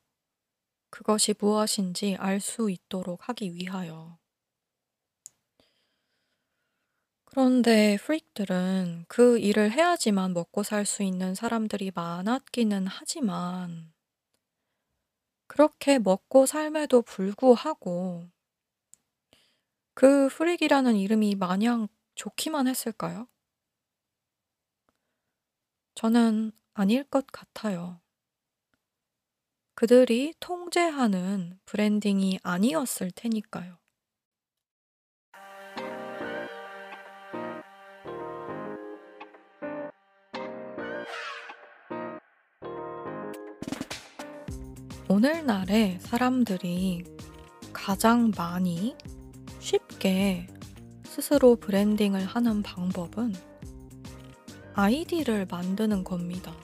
[0.90, 4.18] 그것이 무엇인지 알 수 있도록 하기 위하여.
[7.37, 13.93] 그런데 프릭들은 그 일을 해야지만 먹고 살 수 있는 사람들이 많았기는 하지만
[15.49, 18.28] 그렇게 먹고 삶에도 불구하고
[19.95, 23.26] 그 프릭이라는 이름이 마냥 좋기만 했을까요?
[25.97, 28.01] 저는 아닐 것 같아요.
[29.74, 33.78] 그들이 통제하는 브랜딩이 아니었을 테니까요.
[45.16, 47.02] 오늘날의 사람들이
[47.72, 48.94] 가장 많이
[49.60, 50.46] 쉽게
[51.04, 53.34] 스스로 branding을 하는 방법은
[54.74, 56.54] 아이디를 만드는 겁니다.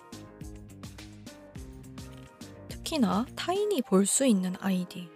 [2.68, 5.09] 특히나 타인이 볼 수 있는 아이디.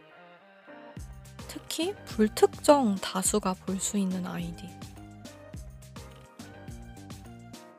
[1.46, 4.66] 특히 불특정 다수가 볼 수 있는 아이디.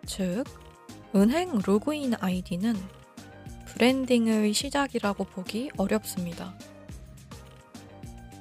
[0.05, 0.43] 즉,
[1.15, 2.96] 은행 로그인 아이디는
[3.77, 6.57] branding의 시작이라고 보기 어렵습니다.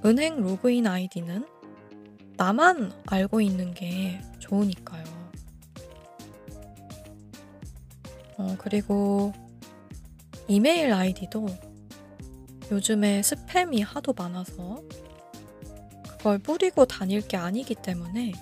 [0.02, 1.46] 은행 로그인 아이디는
[2.38, 5.04] 나만 알고 있는 게 좋으니까요.
[8.38, 9.34] 어, 그리고
[10.48, 11.46] 이메일 아이디도
[12.72, 14.82] 요즘에 스팸이 하도 많아서
[16.08, 18.32] 그걸 뿌리고 다닐 게 아니기 때문에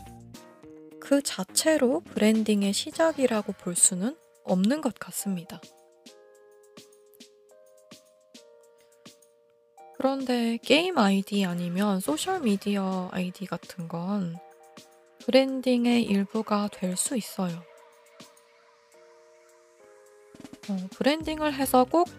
[1.00, 5.60] 그 자체로 브랜딩의 시작이라고 볼 수는 없는 것 같습니다.
[10.04, 14.36] 그런데 게임 아이디 아니면 소셜미디어 아이디 같은 건
[15.24, 17.62] branding의 일부가 될 수 있어요.
[20.68, 22.10] 어, branding을 해서 꼭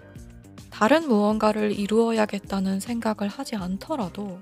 [0.72, 4.40] 다른 무언가를 이루어야겠다는 생각을 하지 않더라도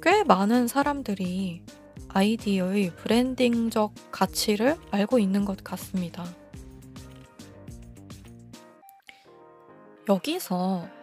[0.00, 1.64] 꽤 많은 사람들이
[2.10, 6.24] 아이디의 branding적 가치를 알고 있는 것 같습니다.
[10.08, 10.94] 여기서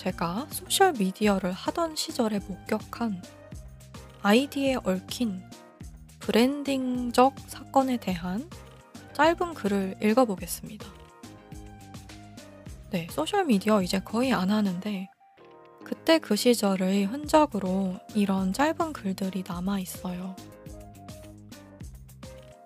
[0.00, 3.22] 제가 소셜미디어를 하던 시절에 목격한
[4.22, 5.42] 아이디에 얽힌
[6.20, 8.48] 브랜딩적 사건에 대한
[9.12, 10.86] 짧은 글을 읽어보겠습니다.
[12.92, 15.10] 네, 소셜미디어 이제 거의 안 하는데
[15.84, 20.34] 그때 그 시절의 흔적으로 이런 짧은 글들이 남아 있어요.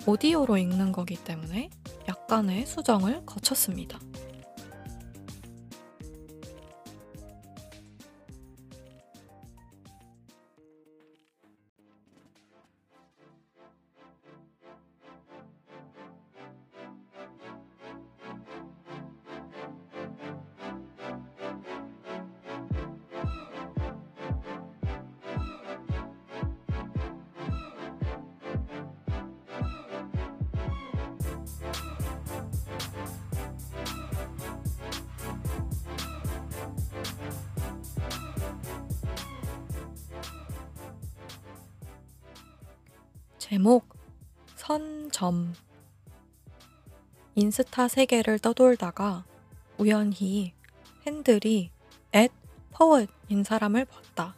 [0.06, 1.68] 오디오로 읽는 거기 때문에
[2.06, 3.98] 약간의 수정을 거쳤습니다.
[47.36, 49.24] 인스타 세계를 떠돌다가
[49.76, 50.54] 우연히
[51.04, 51.72] 핸들이
[52.14, 52.32] at
[52.72, 54.36] poet인 사람을 봤다.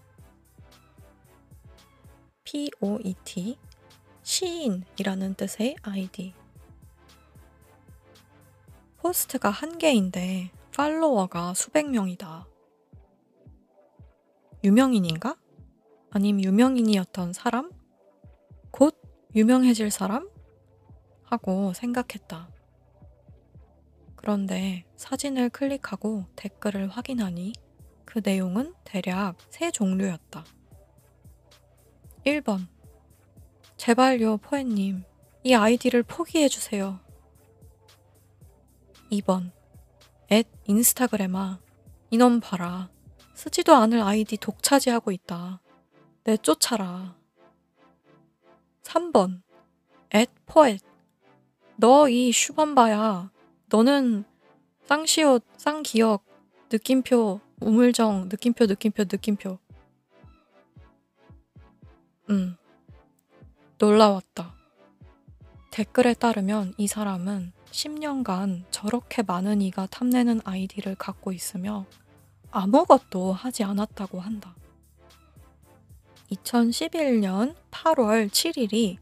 [2.44, 3.58] P-O-E-T
[4.22, 6.32] 시인이라는 뜻의 아이디.
[8.96, 12.46] 포스트가 한 개인데 팔로워가 수백 명이다.
[14.64, 15.36] 유명인인가?
[16.10, 17.70] 아님 유명인이었던 사람?
[18.70, 18.98] 곧
[19.34, 20.30] 유명해질 사람?
[21.24, 22.55] 하고 생각했다.
[24.26, 27.52] 그런데 사진을 클릭하고 댓글을 확인하니
[28.04, 30.44] 그 내용은 대략 세 종류였다.
[32.24, 32.66] 1번.
[33.76, 35.04] 제발요, 포에님.
[35.44, 36.98] 이 아이디를 포기해주세요.
[39.12, 39.52] 2번.
[40.28, 41.60] 앳 인스타그램아.
[42.10, 42.90] 이놈 봐라.
[43.34, 45.60] 쓰지도 않을 아이디 독차지하고 있다.
[46.24, 47.16] 내 쫓아라.
[48.82, 49.42] 3번.
[50.10, 50.80] 앳 포엣.
[51.76, 53.35] 너 이 슈반바야.
[53.68, 54.24] 너는
[54.84, 56.24] 쌍시옷, 쌍기역,
[56.70, 59.58] 느낌표, 우물정, 느낌표, 느낌표, 느낌표.
[62.30, 62.56] 음.
[63.78, 64.54] 놀라웠다.
[65.70, 71.84] 댓글에 따르면 이 사람은 10년간 저렇게 많은 이가 탐내는 아이디를 갖고 있으며
[72.50, 74.54] 아무것도 하지 않았다고 한다.
[76.30, 78.98] 2011년 8월 7일이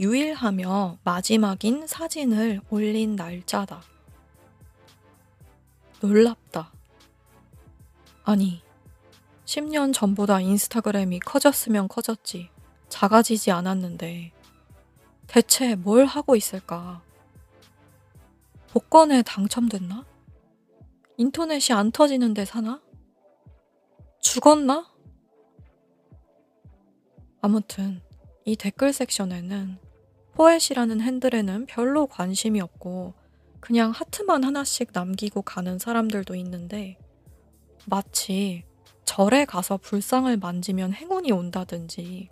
[0.00, 3.82] 유일하며 마지막인 사진을 올린 날짜다.
[6.00, 6.72] 놀랍다.
[8.22, 8.62] 아니,
[9.44, 12.50] 10년 전보다 인스타그램이 커졌으면 커졌지.
[12.88, 14.32] 작아지지 않았는데.
[15.26, 17.02] 대체 뭘 하고 있을까?
[18.68, 20.06] 복권에 당첨됐나?
[21.16, 22.80] 인터넷이 안 터지는데 사나?
[24.20, 24.88] 죽었나?
[27.40, 28.00] 아무튼
[28.44, 29.87] 이 댓글 섹션에는
[30.38, 33.12] 포엣이라는 핸들에는 별로 관심이 없고
[33.58, 36.96] 그냥 하트만 하나씩 남기고 가는 사람들도 있는데
[37.86, 38.62] 마치
[39.04, 42.28] 절에 가서 불상을 만지면 행운이 온다든지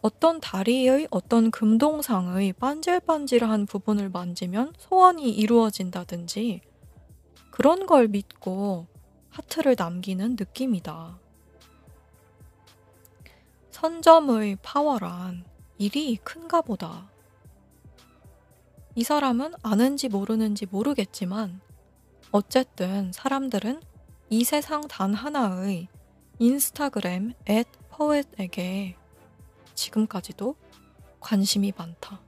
[0.00, 6.62] 어떤 다리의 어떤 금동상의 반질반질한 부분을 만지면 소원이 이루어진다든지
[7.50, 8.86] 그런 걸 믿고
[9.28, 11.18] 하트를 남기는 느낌이다.
[13.72, 15.49] 선점의 파워란
[15.80, 17.08] 일이 큰가 보다.
[18.94, 21.62] 이 사람은 아는지 모르는지 모르겠지만
[22.32, 23.80] 어쨌든 사람들은
[24.28, 25.88] 이 세상 단 하나의
[26.38, 28.94] 인스타그램 앳 포엣에게
[29.74, 30.54] 지금까지도
[31.18, 32.20] 관심이 많다.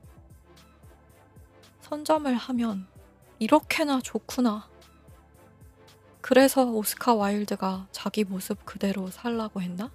[1.83, 2.87] 선점을 하면
[3.39, 4.67] 이렇게나 좋구나.
[6.23, 9.91] 그래서 오스카 와일드가 자기 모습 그대로 살라고 했나?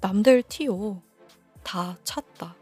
[0.00, 1.02] 남들 티오
[1.70, 2.56] 다 찼다.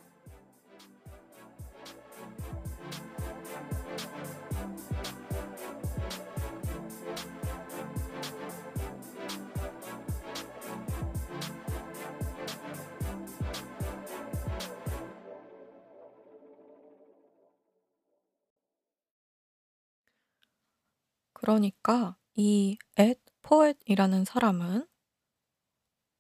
[21.33, 24.87] 그러니까 이 앳 포엣이라는 사람은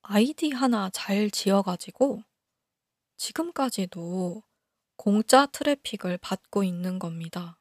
[0.01, 2.23] 아이디 하나 잘 지어 가지고
[3.19, 4.43] 지금까지도
[4.97, 7.61] 공짜 트래픽을 받고 있는 겁니다.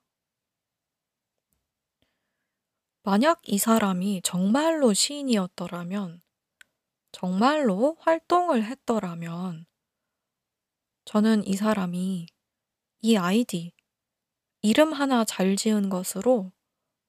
[3.04, 6.22] 만약 이 사람이 정말로 시인이었더라면,
[7.12, 9.66] 정말로 활동을 했더라면,
[11.06, 12.28] 저는 이 사람이
[13.02, 13.74] 이 아이디,
[14.62, 16.52] 이름 하나 잘 지은 것으로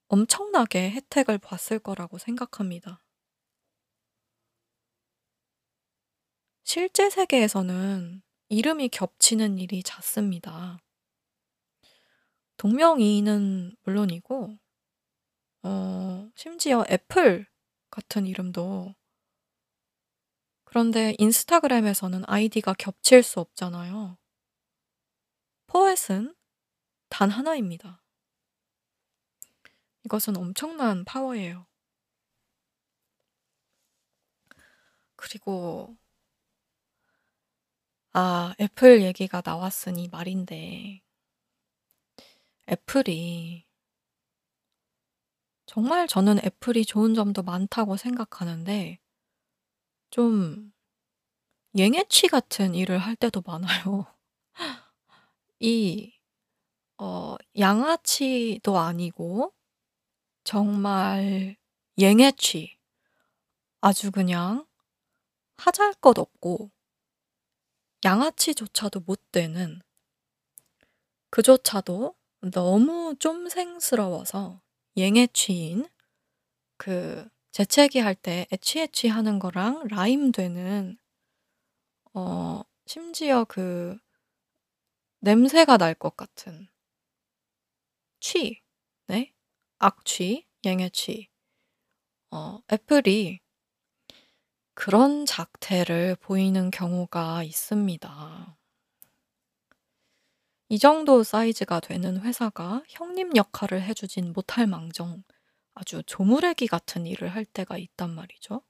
[0.08, 3.02] 엄청나게 혜택을 봤을 거라고 생각합니다.
[6.64, 10.78] 실제 세계에서는 이름이 겹치는 일이 잦습니다.
[12.56, 14.58] 동명이인은 물론이고
[15.62, 17.46] 어 심지어 애플
[17.90, 18.94] 같은 이름도
[20.64, 24.18] 그런데 인스타그램에서는 아이디가 겹칠 수 없잖아요.
[25.66, 26.34] 포맷은
[27.08, 28.02] 단 하나입니다.
[30.04, 31.66] 이것은 엄청난 파워예요.
[35.16, 35.96] 그리고
[38.12, 41.00] 아, 애플 얘기가 나왔으니 말인데
[42.68, 43.66] 애플이
[45.66, 48.98] 정말 저는 애플이 좋은 점도 많다고 생각하는데
[50.10, 50.72] 좀
[51.74, 54.04] 옅옅이 같은 일을 할 때도 많아요.
[55.60, 56.12] 이
[56.98, 59.52] 어 양아치도 아니고
[60.44, 61.56] 정말
[61.98, 62.78] 옅옅이
[63.80, 64.66] 아주 그냥
[65.58, 66.70] 하잘 것 없고
[68.04, 69.80] 양아치조차도 못 되는
[71.30, 72.14] 그조차도
[72.52, 74.60] 너무 쫌생스러워서
[74.96, 75.88] 옅옅이인
[76.78, 80.98] 그 재채기 할때 애취애취 하는 거랑 라임되는
[82.14, 83.96] 어 심지어 그
[85.20, 86.66] 냄새가 날 것 같은
[88.20, 88.62] 취,
[89.08, 89.32] 네?
[89.78, 91.28] 악취, 옅옅이.
[92.30, 93.38] 어 애플이
[94.80, 98.56] 그런 작태를 보이는 경우가 있습니다.
[100.68, 105.24] 이 정도 사이즈가 되는 회사가 형님 역할을 해 주진 못할 망정
[105.74, 108.62] 아주 조무래기 같은 일을 할 때가 있단 말이죠.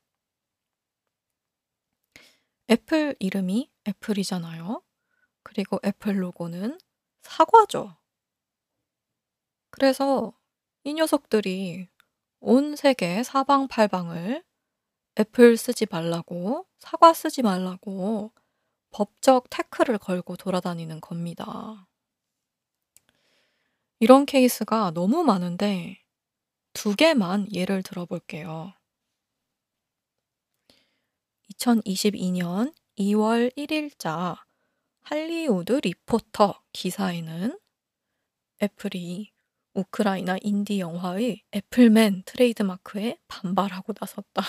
[2.70, 4.82] 애플 이름이 애플이잖아요.
[5.42, 6.78] 그리고 애플 로고는
[7.20, 7.98] 사과죠.
[9.68, 10.32] 그래서
[10.84, 11.86] 이 녀석들이
[12.40, 14.47] 온 세계 사방팔방을
[15.18, 18.32] 애플 쓰지 말라고, 사과 쓰지 말라고
[18.90, 21.88] 법적 태클을 걸고 돌아다니는 겁니다.
[24.00, 26.00] 이런 케이스가 너무 많은데
[26.72, 28.72] 두 개만 예를 들어볼게요.
[31.54, 34.36] 2022년 2월 1일자
[35.00, 37.58] 할리우드 리포터 기사에는
[38.62, 39.32] 애플이
[39.74, 44.42] 우크라이나 인디 영화의 애플맨 트레이드마크에 반발하고 나섰다.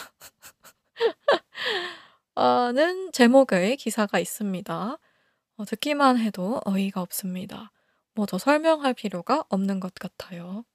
[2.73, 4.97] 는 제목의 기사가 있습니다.
[5.57, 7.71] 어, 듣기만 해도 어이가 없습니다.
[8.19, 10.65] 뭐 더 설명할 필요가 없는 것 같아요.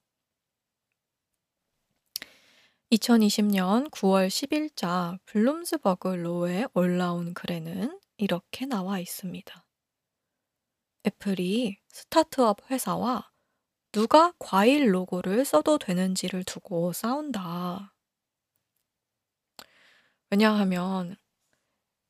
[2.91, 9.65] 2020년 9월 10일자 블룸스버그 로에 올라온 글에는 이렇게 나와 있습니다.
[11.05, 13.29] 애플이 스타트업 회사와
[13.95, 17.95] 누가 과일 로고를 써도 되는지를 두고 싸운다.
[20.29, 21.15] 왜냐하면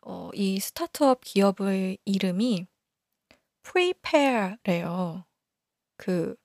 [0.02, 2.66] 어, 이 스타트업 기업의 이름이
[3.62, 5.26] Prepear래요.
[5.96, 6.36] 그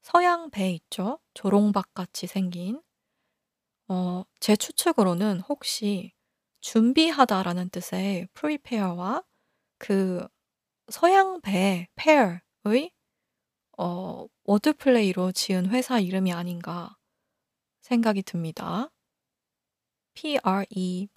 [0.00, 1.18] 서양 배 있죠?
[1.34, 2.80] 조롱박 같이 생긴.
[3.88, 6.14] 어, 제 추측으로는 혹시
[6.62, 9.22] 준비하다라는 뜻의 prepare와
[9.76, 10.26] 그
[10.88, 12.90] 서양 배 pear의
[13.76, 16.96] 어, wordplay로 지은 회사 이름이 아닌가
[17.80, 18.90] 생각이 듭니다.
[20.14, 21.14] P-R-E-P-E-A-R.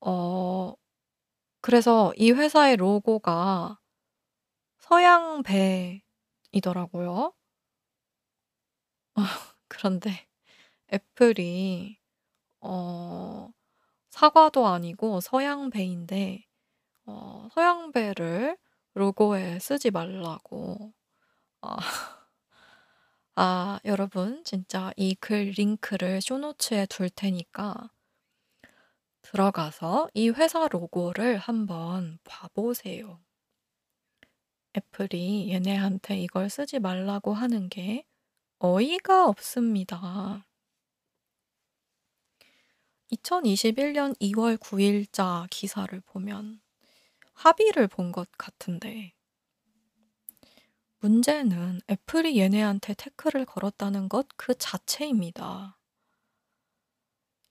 [0.00, 0.74] 어,
[1.60, 3.78] 그래서 이 회사의 로고가
[4.78, 5.42] 서양
[6.52, 7.34] 배이더라고요.
[9.68, 10.26] 그런데
[10.92, 11.98] 애플이
[12.60, 13.50] 어,
[14.10, 16.46] 사과도 아니고 서양 배인데
[17.06, 18.56] 어, 서양 배를
[18.96, 20.92] 로고에 쓰지 말라고.
[21.62, 21.76] 아,
[23.34, 27.90] 아, 여러분, 진짜 이 글 링크를 쇼노츠에 둘 테니까
[29.20, 33.20] 들어가서 이 회사 로고를 한번 봐보세요.
[34.76, 38.04] 애플이 얘네한테 이걸 쓰지 말라고 하는 게
[38.60, 40.46] 어이가 없습니다.
[43.10, 46.62] 2021년 2월 9일자 기사를 보면
[47.36, 49.14] 합의를 본 것 같은데
[51.00, 55.78] 문제는 애플이 얘네한테 태클을 걸었다는 것 그 자체입니다.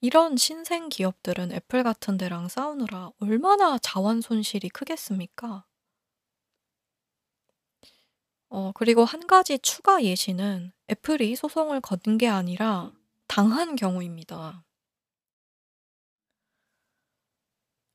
[0.01, 5.65] 이런 신생 기업들은 애플 같은 데랑 싸우느라 얼마나 자원 손실이 크겠습니까?
[8.49, 12.91] 어, 그리고 한 가지 추가 예시는 애플이 소송을 거둔 게 아니라
[13.27, 14.64] 당한 경우입니다.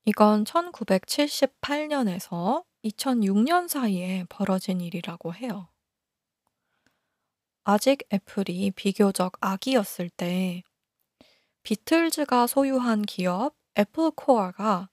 [0.06, 5.68] 이건 1978년에서 2006년 사이에 벌어진 일이라고 해요.
[7.64, 10.62] 아직 애플이 비교적 아기였을 때
[11.62, 14.88] 비틀즈가 소유한 기업 애플 코어가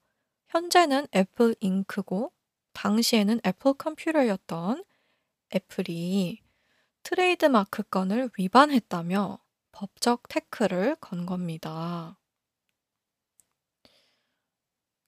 [0.49, 2.33] 현재는 애플 Inc.고
[2.73, 4.83] 당시에는 애플 컴퓨터였던
[5.55, 6.41] 애플이
[7.03, 9.39] 트레이드마크권을 위반했다며
[9.71, 12.16] 법적 태클을 건 겁니다.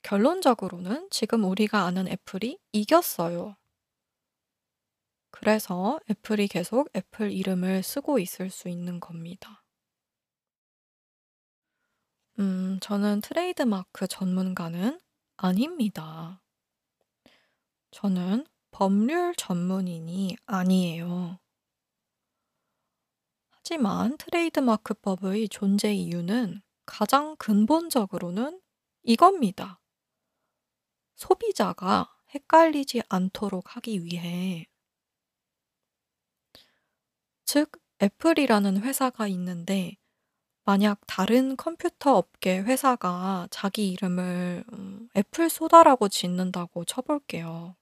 [0.10, 3.55] 결론적으로는 지금 우리가 아는 애플이 이겼어요.
[5.30, 9.64] 그래서 애플이 계속 애플 이름을 쓰고 있을 수 있는 겁니다.
[12.39, 14.99] 음, 저는 트레이드마크 전문가는
[15.38, 16.41] 아닙니다.
[17.91, 21.38] 저는 법률 전문인이 아니에요.
[23.51, 28.60] 하지만 트레이드마크법의 존재 이유는 가장 근본적으로는
[29.03, 29.78] 이겁니다.
[31.20, 34.67] 소비자가 헷갈리지 않도록 하기 위해
[37.43, 39.97] 즉 애플이라는 회사가 있는데
[40.63, 47.76] 만약 다른 컴퓨터 업계 회사가 자기 이름을 음 애플 소다라고 짓는다고 쳐 볼게요.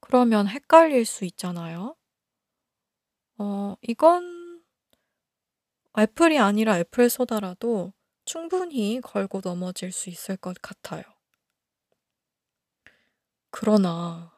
[0.00, 1.94] 그러면 헷갈릴 수 있잖아요.
[3.36, 4.62] 어 이건
[5.98, 7.92] 애플이 아니라 애플 소다라도
[8.24, 11.15] 충분히 걸고 넘어질 수 있을 것 같아요.
[13.58, 14.30] 그러나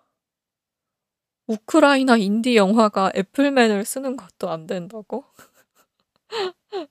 [1.49, 5.25] 우크라이나 인디 영화가 애플맨을 쓰는 것도 안 된다고?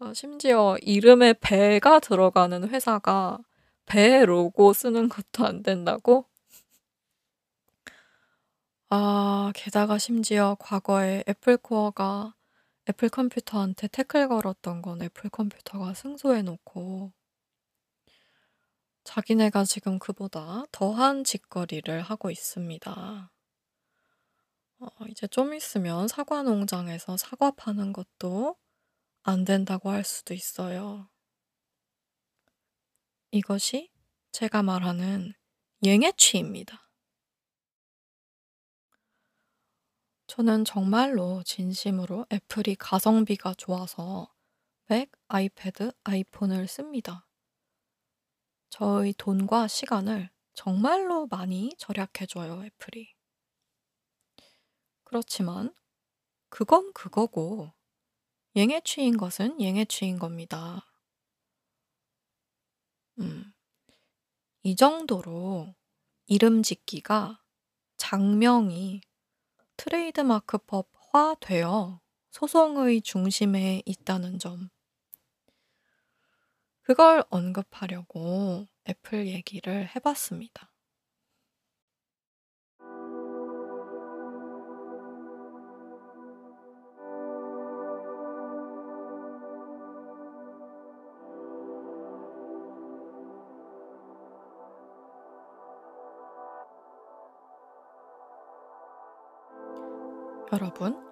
[0.00, 3.38] 아 심지어 이름에 배가 들어가는 회사가
[3.86, 6.26] 배 로고 쓰는 것도 안 된다고?
[8.90, 12.34] 아 게다가 심지어 과거에 애플코어가
[12.88, 17.12] 애플 컴퓨터한테 태클 걸었던 건 애플 컴퓨터가 승소해 놓고
[19.14, 23.30] 자기네가 지금 그보다 더한 짓거리를 하고 있습니다.
[24.80, 28.56] 어 이제 좀 있으면 사과 농장에서 사과 파는 것도
[29.22, 31.08] 안 된다고 할 수도 있어요.
[33.30, 33.92] 이것이
[34.32, 35.32] 제가 말하는
[35.82, 36.90] 잉해취입니다.
[40.26, 44.34] 저는 정말로 진심으로 애플이 가성비가 좋아서
[44.88, 47.23] 맥, 아이패드, 아이폰을 씁니다.
[48.76, 53.14] 저의 돈과 시간을 정말로 많이 절약해 줘요, 애플이.
[55.04, 55.72] 그렇지만
[56.48, 57.72] 그건 그거고
[58.54, 60.84] 잉해취인 것은 잉해취인 겁니다.
[63.20, 63.54] 음.
[64.64, 65.72] 이 정도로
[66.26, 67.44] 이름 짓기가
[67.96, 69.02] 장명이
[69.76, 72.00] 트레이드마크법화 되어
[72.32, 74.68] 소송의 중심에 있다는 점.
[76.84, 80.70] 그걸 언급하려고 애플 얘기를 해 봤습니다.
[100.52, 101.02] 여러분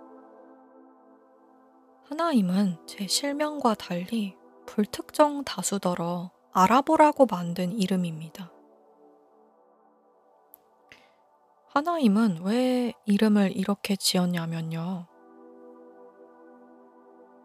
[2.05, 4.37] 하나임은 제 실명과 달리
[4.73, 8.51] 불특정 다수더러 알아보라고 만든 이름입니다.
[11.67, 15.07] 하나임은 왜 이름을 이렇게 지었냐면요.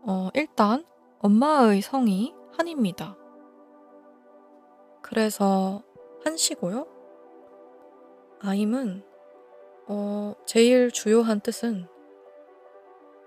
[0.04, 0.86] 어 일단
[1.20, 3.18] 엄마의 성이 한입니다.
[5.02, 5.84] 그래서
[6.24, 6.88] 한씨고요.
[8.40, 9.04] 아임은
[9.90, 11.90] 어 제일 주요한 뜻은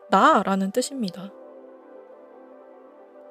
[0.09, 1.31] 나라는 뜻입니다.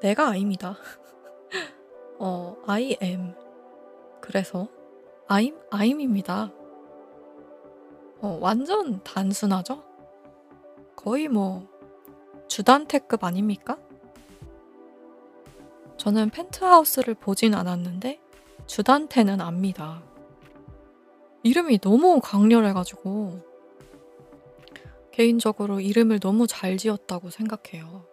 [0.01, 0.77] 내가 아임이다.
[2.19, 3.33] 어 I am.
[4.21, 4.67] 그래서
[5.27, 6.53] I'm I'입니다.
[8.21, 9.83] 어 완전 단순하죠?
[10.95, 11.67] 거의 뭐
[12.47, 13.77] 주단태급 아닙니까?
[15.97, 18.19] 저는 펜트하우스를 보진 않았는데
[18.67, 20.03] 주단태는 압니다.
[21.43, 23.41] 이름이 너무 강렬해 가지고
[25.11, 28.08] 개인적으로 이름을 너무 잘 지었다고 생각해요.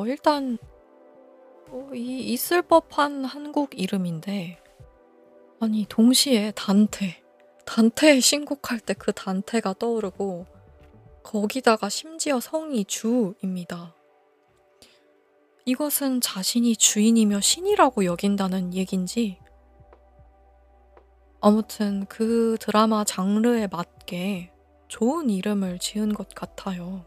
[0.00, 0.56] 어 일단
[1.70, 4.58] 어 이 있을 법한 한국 이름인데
[5.60, 7.22] 아니 동시에 단테,
[7.66, 10.46] 단테의 신곡할 때 그 단테가 떠오르고
[11.22, 13.94] 거기다가 심지어 성이 주입니다.
[15.66, 19.38] 이것은 자신이 주인이며 신이라고 여긴다는 얘긴지
[21.42, 24.50] 아무튼 그 드라마 장르에 맞게
[24.88, 27.04] 좋은 이름을 지은 것 같아요.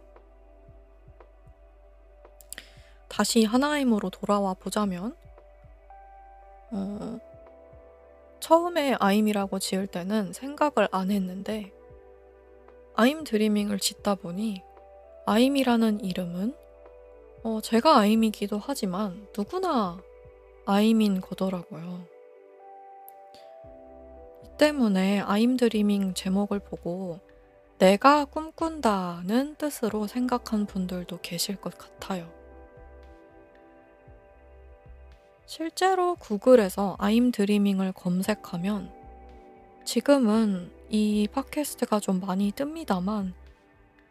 [3.13, 5.15] 다시 하나임으로 돌아와 보자면
[6.71, 7.19] 어
[8.39, 11.71] 처음에 아임이라고 지을 때는 생각을 안 했는데
[12.95, 14.63] 아임 드리밍을 짓다 보니
[15.27, 16.55] 아임이라는 이름은
[17.43, 20.01] 어 제가 아임이기도 하지만 누구나
[20.65, 22.07] 아임인 거더라고요.
[24.57, 27.19] 때문에 I'm dreaming 제목을 보고
[27.77, 32.42] 내가 꿈꾼다는 뜻으로 생각한 분들도 계실 것 같아요.
[35.45, 38.91] 실제로 구글에서 I'm dreaming을 검색하면
[39.85, 43.33] 지금은 이 팟캐스트가 좀 많이 뜹니다만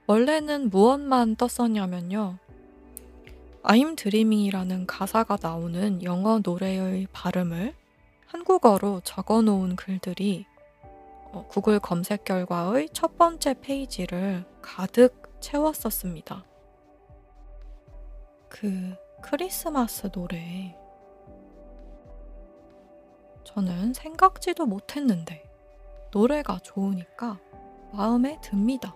[0.06, 2.38] 원래는 무엇만 떴었냐면요.
[3.62, 7.74] I'm dreaming이라는 가사가 나오는 영어 노래의 발음을
[8.26, 10.46] 한국어로 적어 놓은 글들이
[11.32, 16.44] 어, 구글 검색 결과의 첫 번째 페이지를 가득 채웠었습니다.
[18.48, 20.81] 그 크리스마스 노래.
[23.44, 25.42] 저는 생각지도 못했는데
[26.12, 27.38] 노래가 좋으니까
[27.92, 28.94] 마음에 듭니다.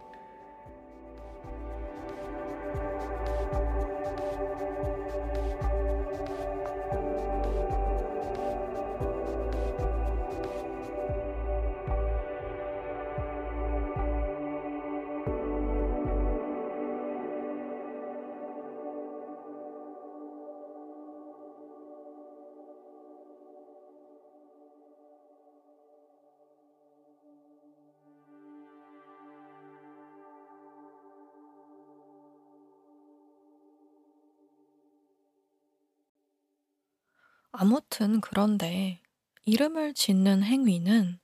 [37.59, 39.01] 아무튼 그런데
[39.47, 41.19] 이름을 짓는 행위는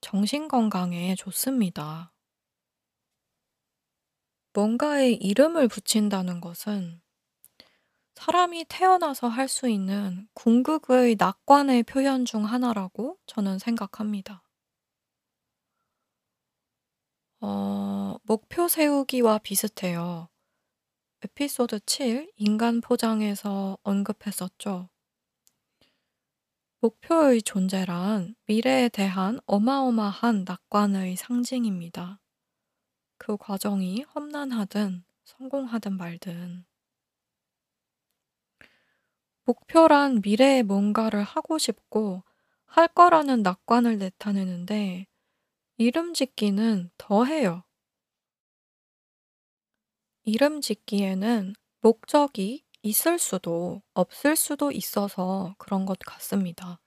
[0.00, 2.12] 정신 건강에 좋습니다.
[4.52, 7.02] 뭔가에 이름을 붙인다는 것은
[8.14, 14.44] 사람이 태어나서 할 수 있는 궁극의 낙관의 표현 중 하나라고 저는 생각합니다.
[17.40, 20.28] 어, 목표 세우기와 비슷해요.
[21.24, 24.91] 에피소드 7, 인간 포장에서 언급했었죠.
[26.82, 32.20] 목표의 존재란 미래에 대한 어마어마한 낙관의 상징입니다.
[33.18, 36.64] 그 과정이 험난하든 성공하든 말든.
[39.44, 42.24] 목표란 미래에 뭔가를 하고 싶고
[42.64, 45.06] 할 거라는 낙관을 나타내는데
[45.76, 47.62] 이름 짓기는 더해요.
[50.24, 56.80] 이름 짓기에는 목적이 있을 수도 없을 수도 있어서 그런 것 같습니다.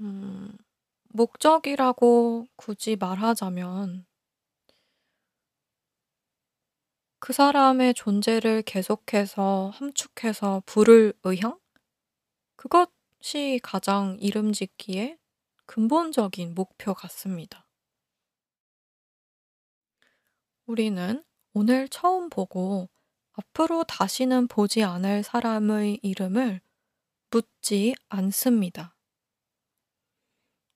[0.00, 0.52] 음,
[1.10, 4.04] 목적이라고 굳이 말하자면
[7.20, 11.58] 그 사람의 존재를 계속해서 함축해서 부를 의향?
[12.56, 15.18] 그것이 가장 이름 짓기에
[15.66, 17.66] 근본적인 목표 같습니다.
[20.66, 21.22] 우리는
[21.52, 22.88] 오늘 처음 보고
[23.32, 26.60] 앞으로 다시는 보지 않을 사람의 이름을
[27.30, 28.94] 묻지 않습니다.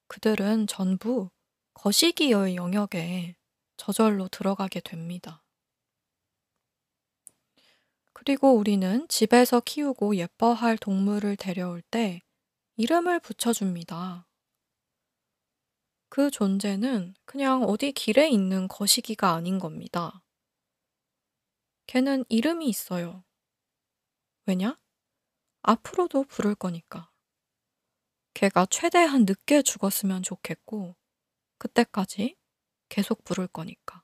[0.09, 1.31] 그들은 전부
[1.75, 3.37] 거시기의 영역에
[3.77, 5.43] 저절로 들어가게 됩니다.
[8.13, 12.23] 그리고 우리는 집에서 키우고 예뻐할 동물을 데려올 때
[12.77, 14.27] 이름을 붙여줍니다.
[16.09, 20.23] 그 존재는 그냥 어디 길에 있는 거시기가 아닌 겁니다.
[21.87, 23.25] 걔는 이름이 있어요.
[24.47, 24.79] 왜냐?
[25.63, 27.11] 앞으로도 부를 거니까.
[28.35, 30.97] 걔가 최대한 늦게 죽었으면 좋겠고,
[31.59, 32.37] 그때까지
[32.89, 34.03] 계속 부를 거니까.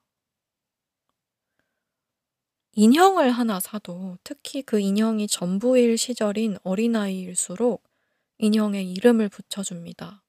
[2.75, 7.85] 인형을 하나 사도 특히 그 인형이 전부일 시절인 어린아이일수록
[8.39, 10.25] 인형에 이름을 붙여줍니다.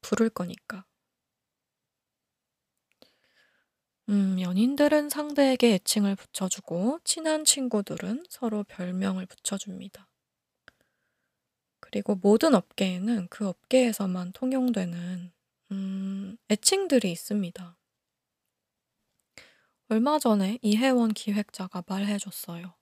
[0.00, 0.86] 부를 거니까.
[4.08, 10.08] 음, 연인들은 상대에게 애칭을 붙여주고, 친한 친구들은 서로 별명을 붙여줍니다.
[11.80, 15.32] 그리고 모든 업계에는 그 업계에서만 통용되는,
[15.72, 17.76] 음, 애칭들이 있습니다.
[19.88, 22.74] 얼마 전에 이혜원 기획자가 말해줬어요.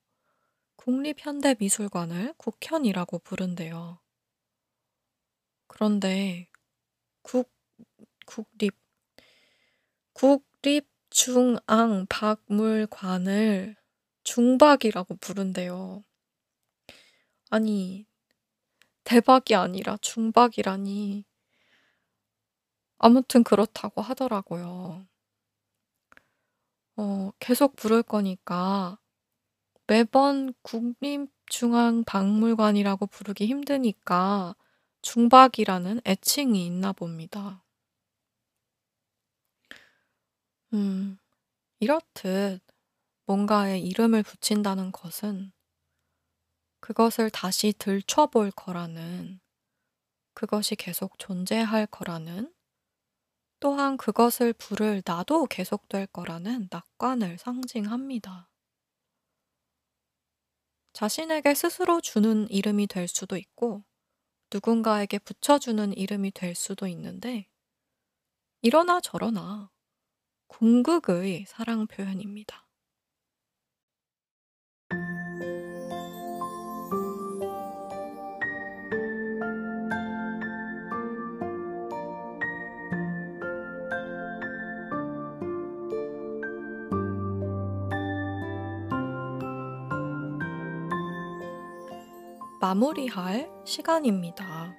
[0.77, 4.01] 국립현대미술관을 국현이라고 부른대요.
[5.67, 6.49] 그런데
[7.23, 7.51] 국,
[8.27, 8.75] 국립,
[10.13, 13.77] 국립 중앙 박물관을
[14.25, 16.03] 중박이라고 부른대요.
[17.51, 18.05] 아니,
[19.05, 21.25] 대박이 아니라 중박이라니.
[22.99, 25.07] 아무튼 그렇다고 하더라고요.
[26.97, 28.99] 어, 계속 부를 거니까
[29.87, 34.57] 매번 국립중앙박물관이라고 부르기 힘드니까
[35.03, 37.64] 중박이라는 애칭이 있나 봅니다.
[40.75, 41.19] 음,
[41.79, 42.61] 이렇듯
[43.27, 45.53] 뭔가에 이름을 붙인다는 것은
[46.81, 49.41] 그것을 다시 들춰볼 거라는
[50.35, 52.53] 그것이 계속 존재할 거라는
[53.61, 58.51] 또한 그것을 부를 나도 계속될 거라는 낙관을 상징합니다.
[60.93, 63.85] 자신에게 스스로 주는 이름이 될 수도 있고,
[64.53, 67.49] 누군가에게 붙여주는 이름이 될 수도 있는데,
[68.61, 69.71] 이러나 저러나
[70.59, 72.65] 궁극의 사랑 표현입니다.
[92.61, 94.73] 마무리할 시간입니다.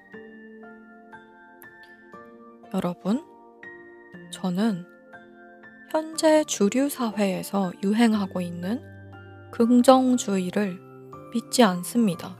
[2.72, 3.22] 여러분,
[4.32, 4.95] 저는
[5.90, 8.82] 현재 주류 사회에서 유행하고 있는
[9.52, 10.80] 긍정주의를
[11.32, 12.36] 믿지 않습니다.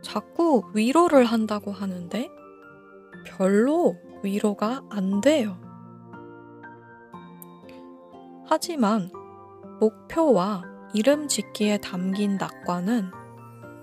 [0.00, 2.30] 자꾸 위로를 한다고 하는데
[3.26, 5.58] 별로 위로가 안 돼요.
[8.46, 9.10] 하지만
[9.80, 10.62] 목표와
[10.94, 13.10] 이름 짓기에 담긴 낙관은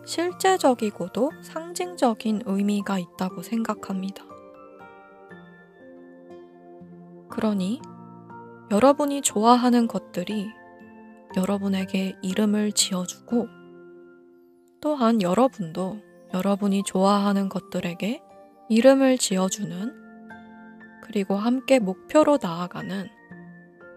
[0.06, 4.33] 실제적이고도 상징적인 의미가 있다고 생각합니다.
[7.34, 7.82] 그러니
[8.70, 10.52] 여러분이 좋아하는 것들이
[11.36, 13.48] 여러분에게 이름을 지어주고
[14.80, 16.00] 또한 여러분도
[16.32, 18.22] 여러분이 좋아하는 것들에게
[18.70, 19.96] 이름을 지어주는
[21.02, 23.08] 그리고 함께 목표로 나아가는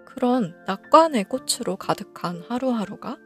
[0.07, 3.19] 그런 낙관의 꽃으로 가득한 하루하루가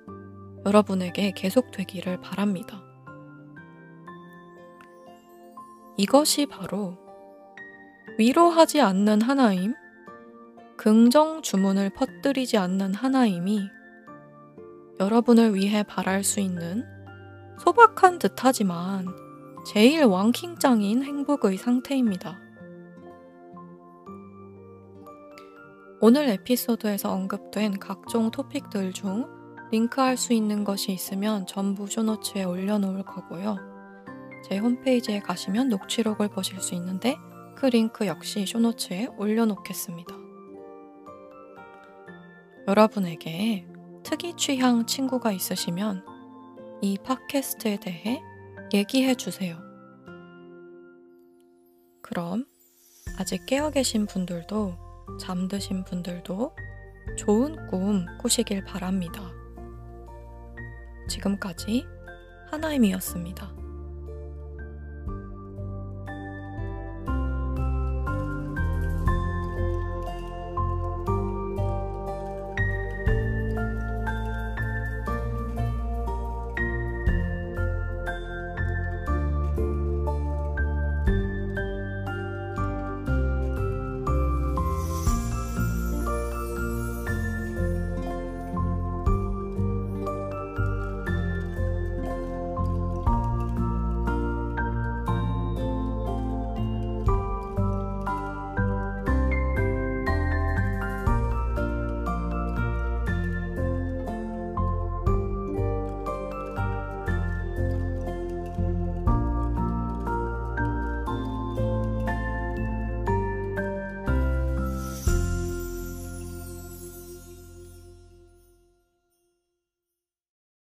[0.67, 2.83] 여러분에게 계속되기를 바랍니다.
[5.97, 6.99] 이것이 바로
[8.19, 9.75] 위로하지 않는 하나임,
[10.81, 13.69] 긍정 주문을 퍼뜨리지 않는 하나임이
[14.99, 16.87] 여러분을 위해 바랄 수 있는
[17.59, 19.07] 소박한 듯하지만
[19.67, 22.41] 제일 왕킹짱인 행복의 상태입니다.
[26.01, 29.29] 오늘 에피소드에서 언급된 각종 토픽들 중
[29.71, 33.59] 링크할 수 있는 것이 있으면 전부 쇼노츠에 올려놓을 거고요.
[34.49, 37.19] 제 홈페이지에 가시면 녹취록을 보실 수 있는데
[37.55, 40.30] 그 링크 역시 쇼노츠에 올려놓겠습니다.
[42.71, 43.67] 여러분에게
[44.05, 46.05] 특이 취향 친구가 있으시면
[46.81, 48.23] 이 팟캐스트에 대해
[48.73, 49.59] 얘기해 주세요.
[52.01, 52.47] 그럼
[53.19, 56.55] 아직 깨어 계신 분들도 잠드신 분들도
[57.19, 59.21] 좋은 꿈 꾸시길 바랍니다.
[61.09, 61.85] 지금까지
[62.53, 63.60] 하나임이었습니다.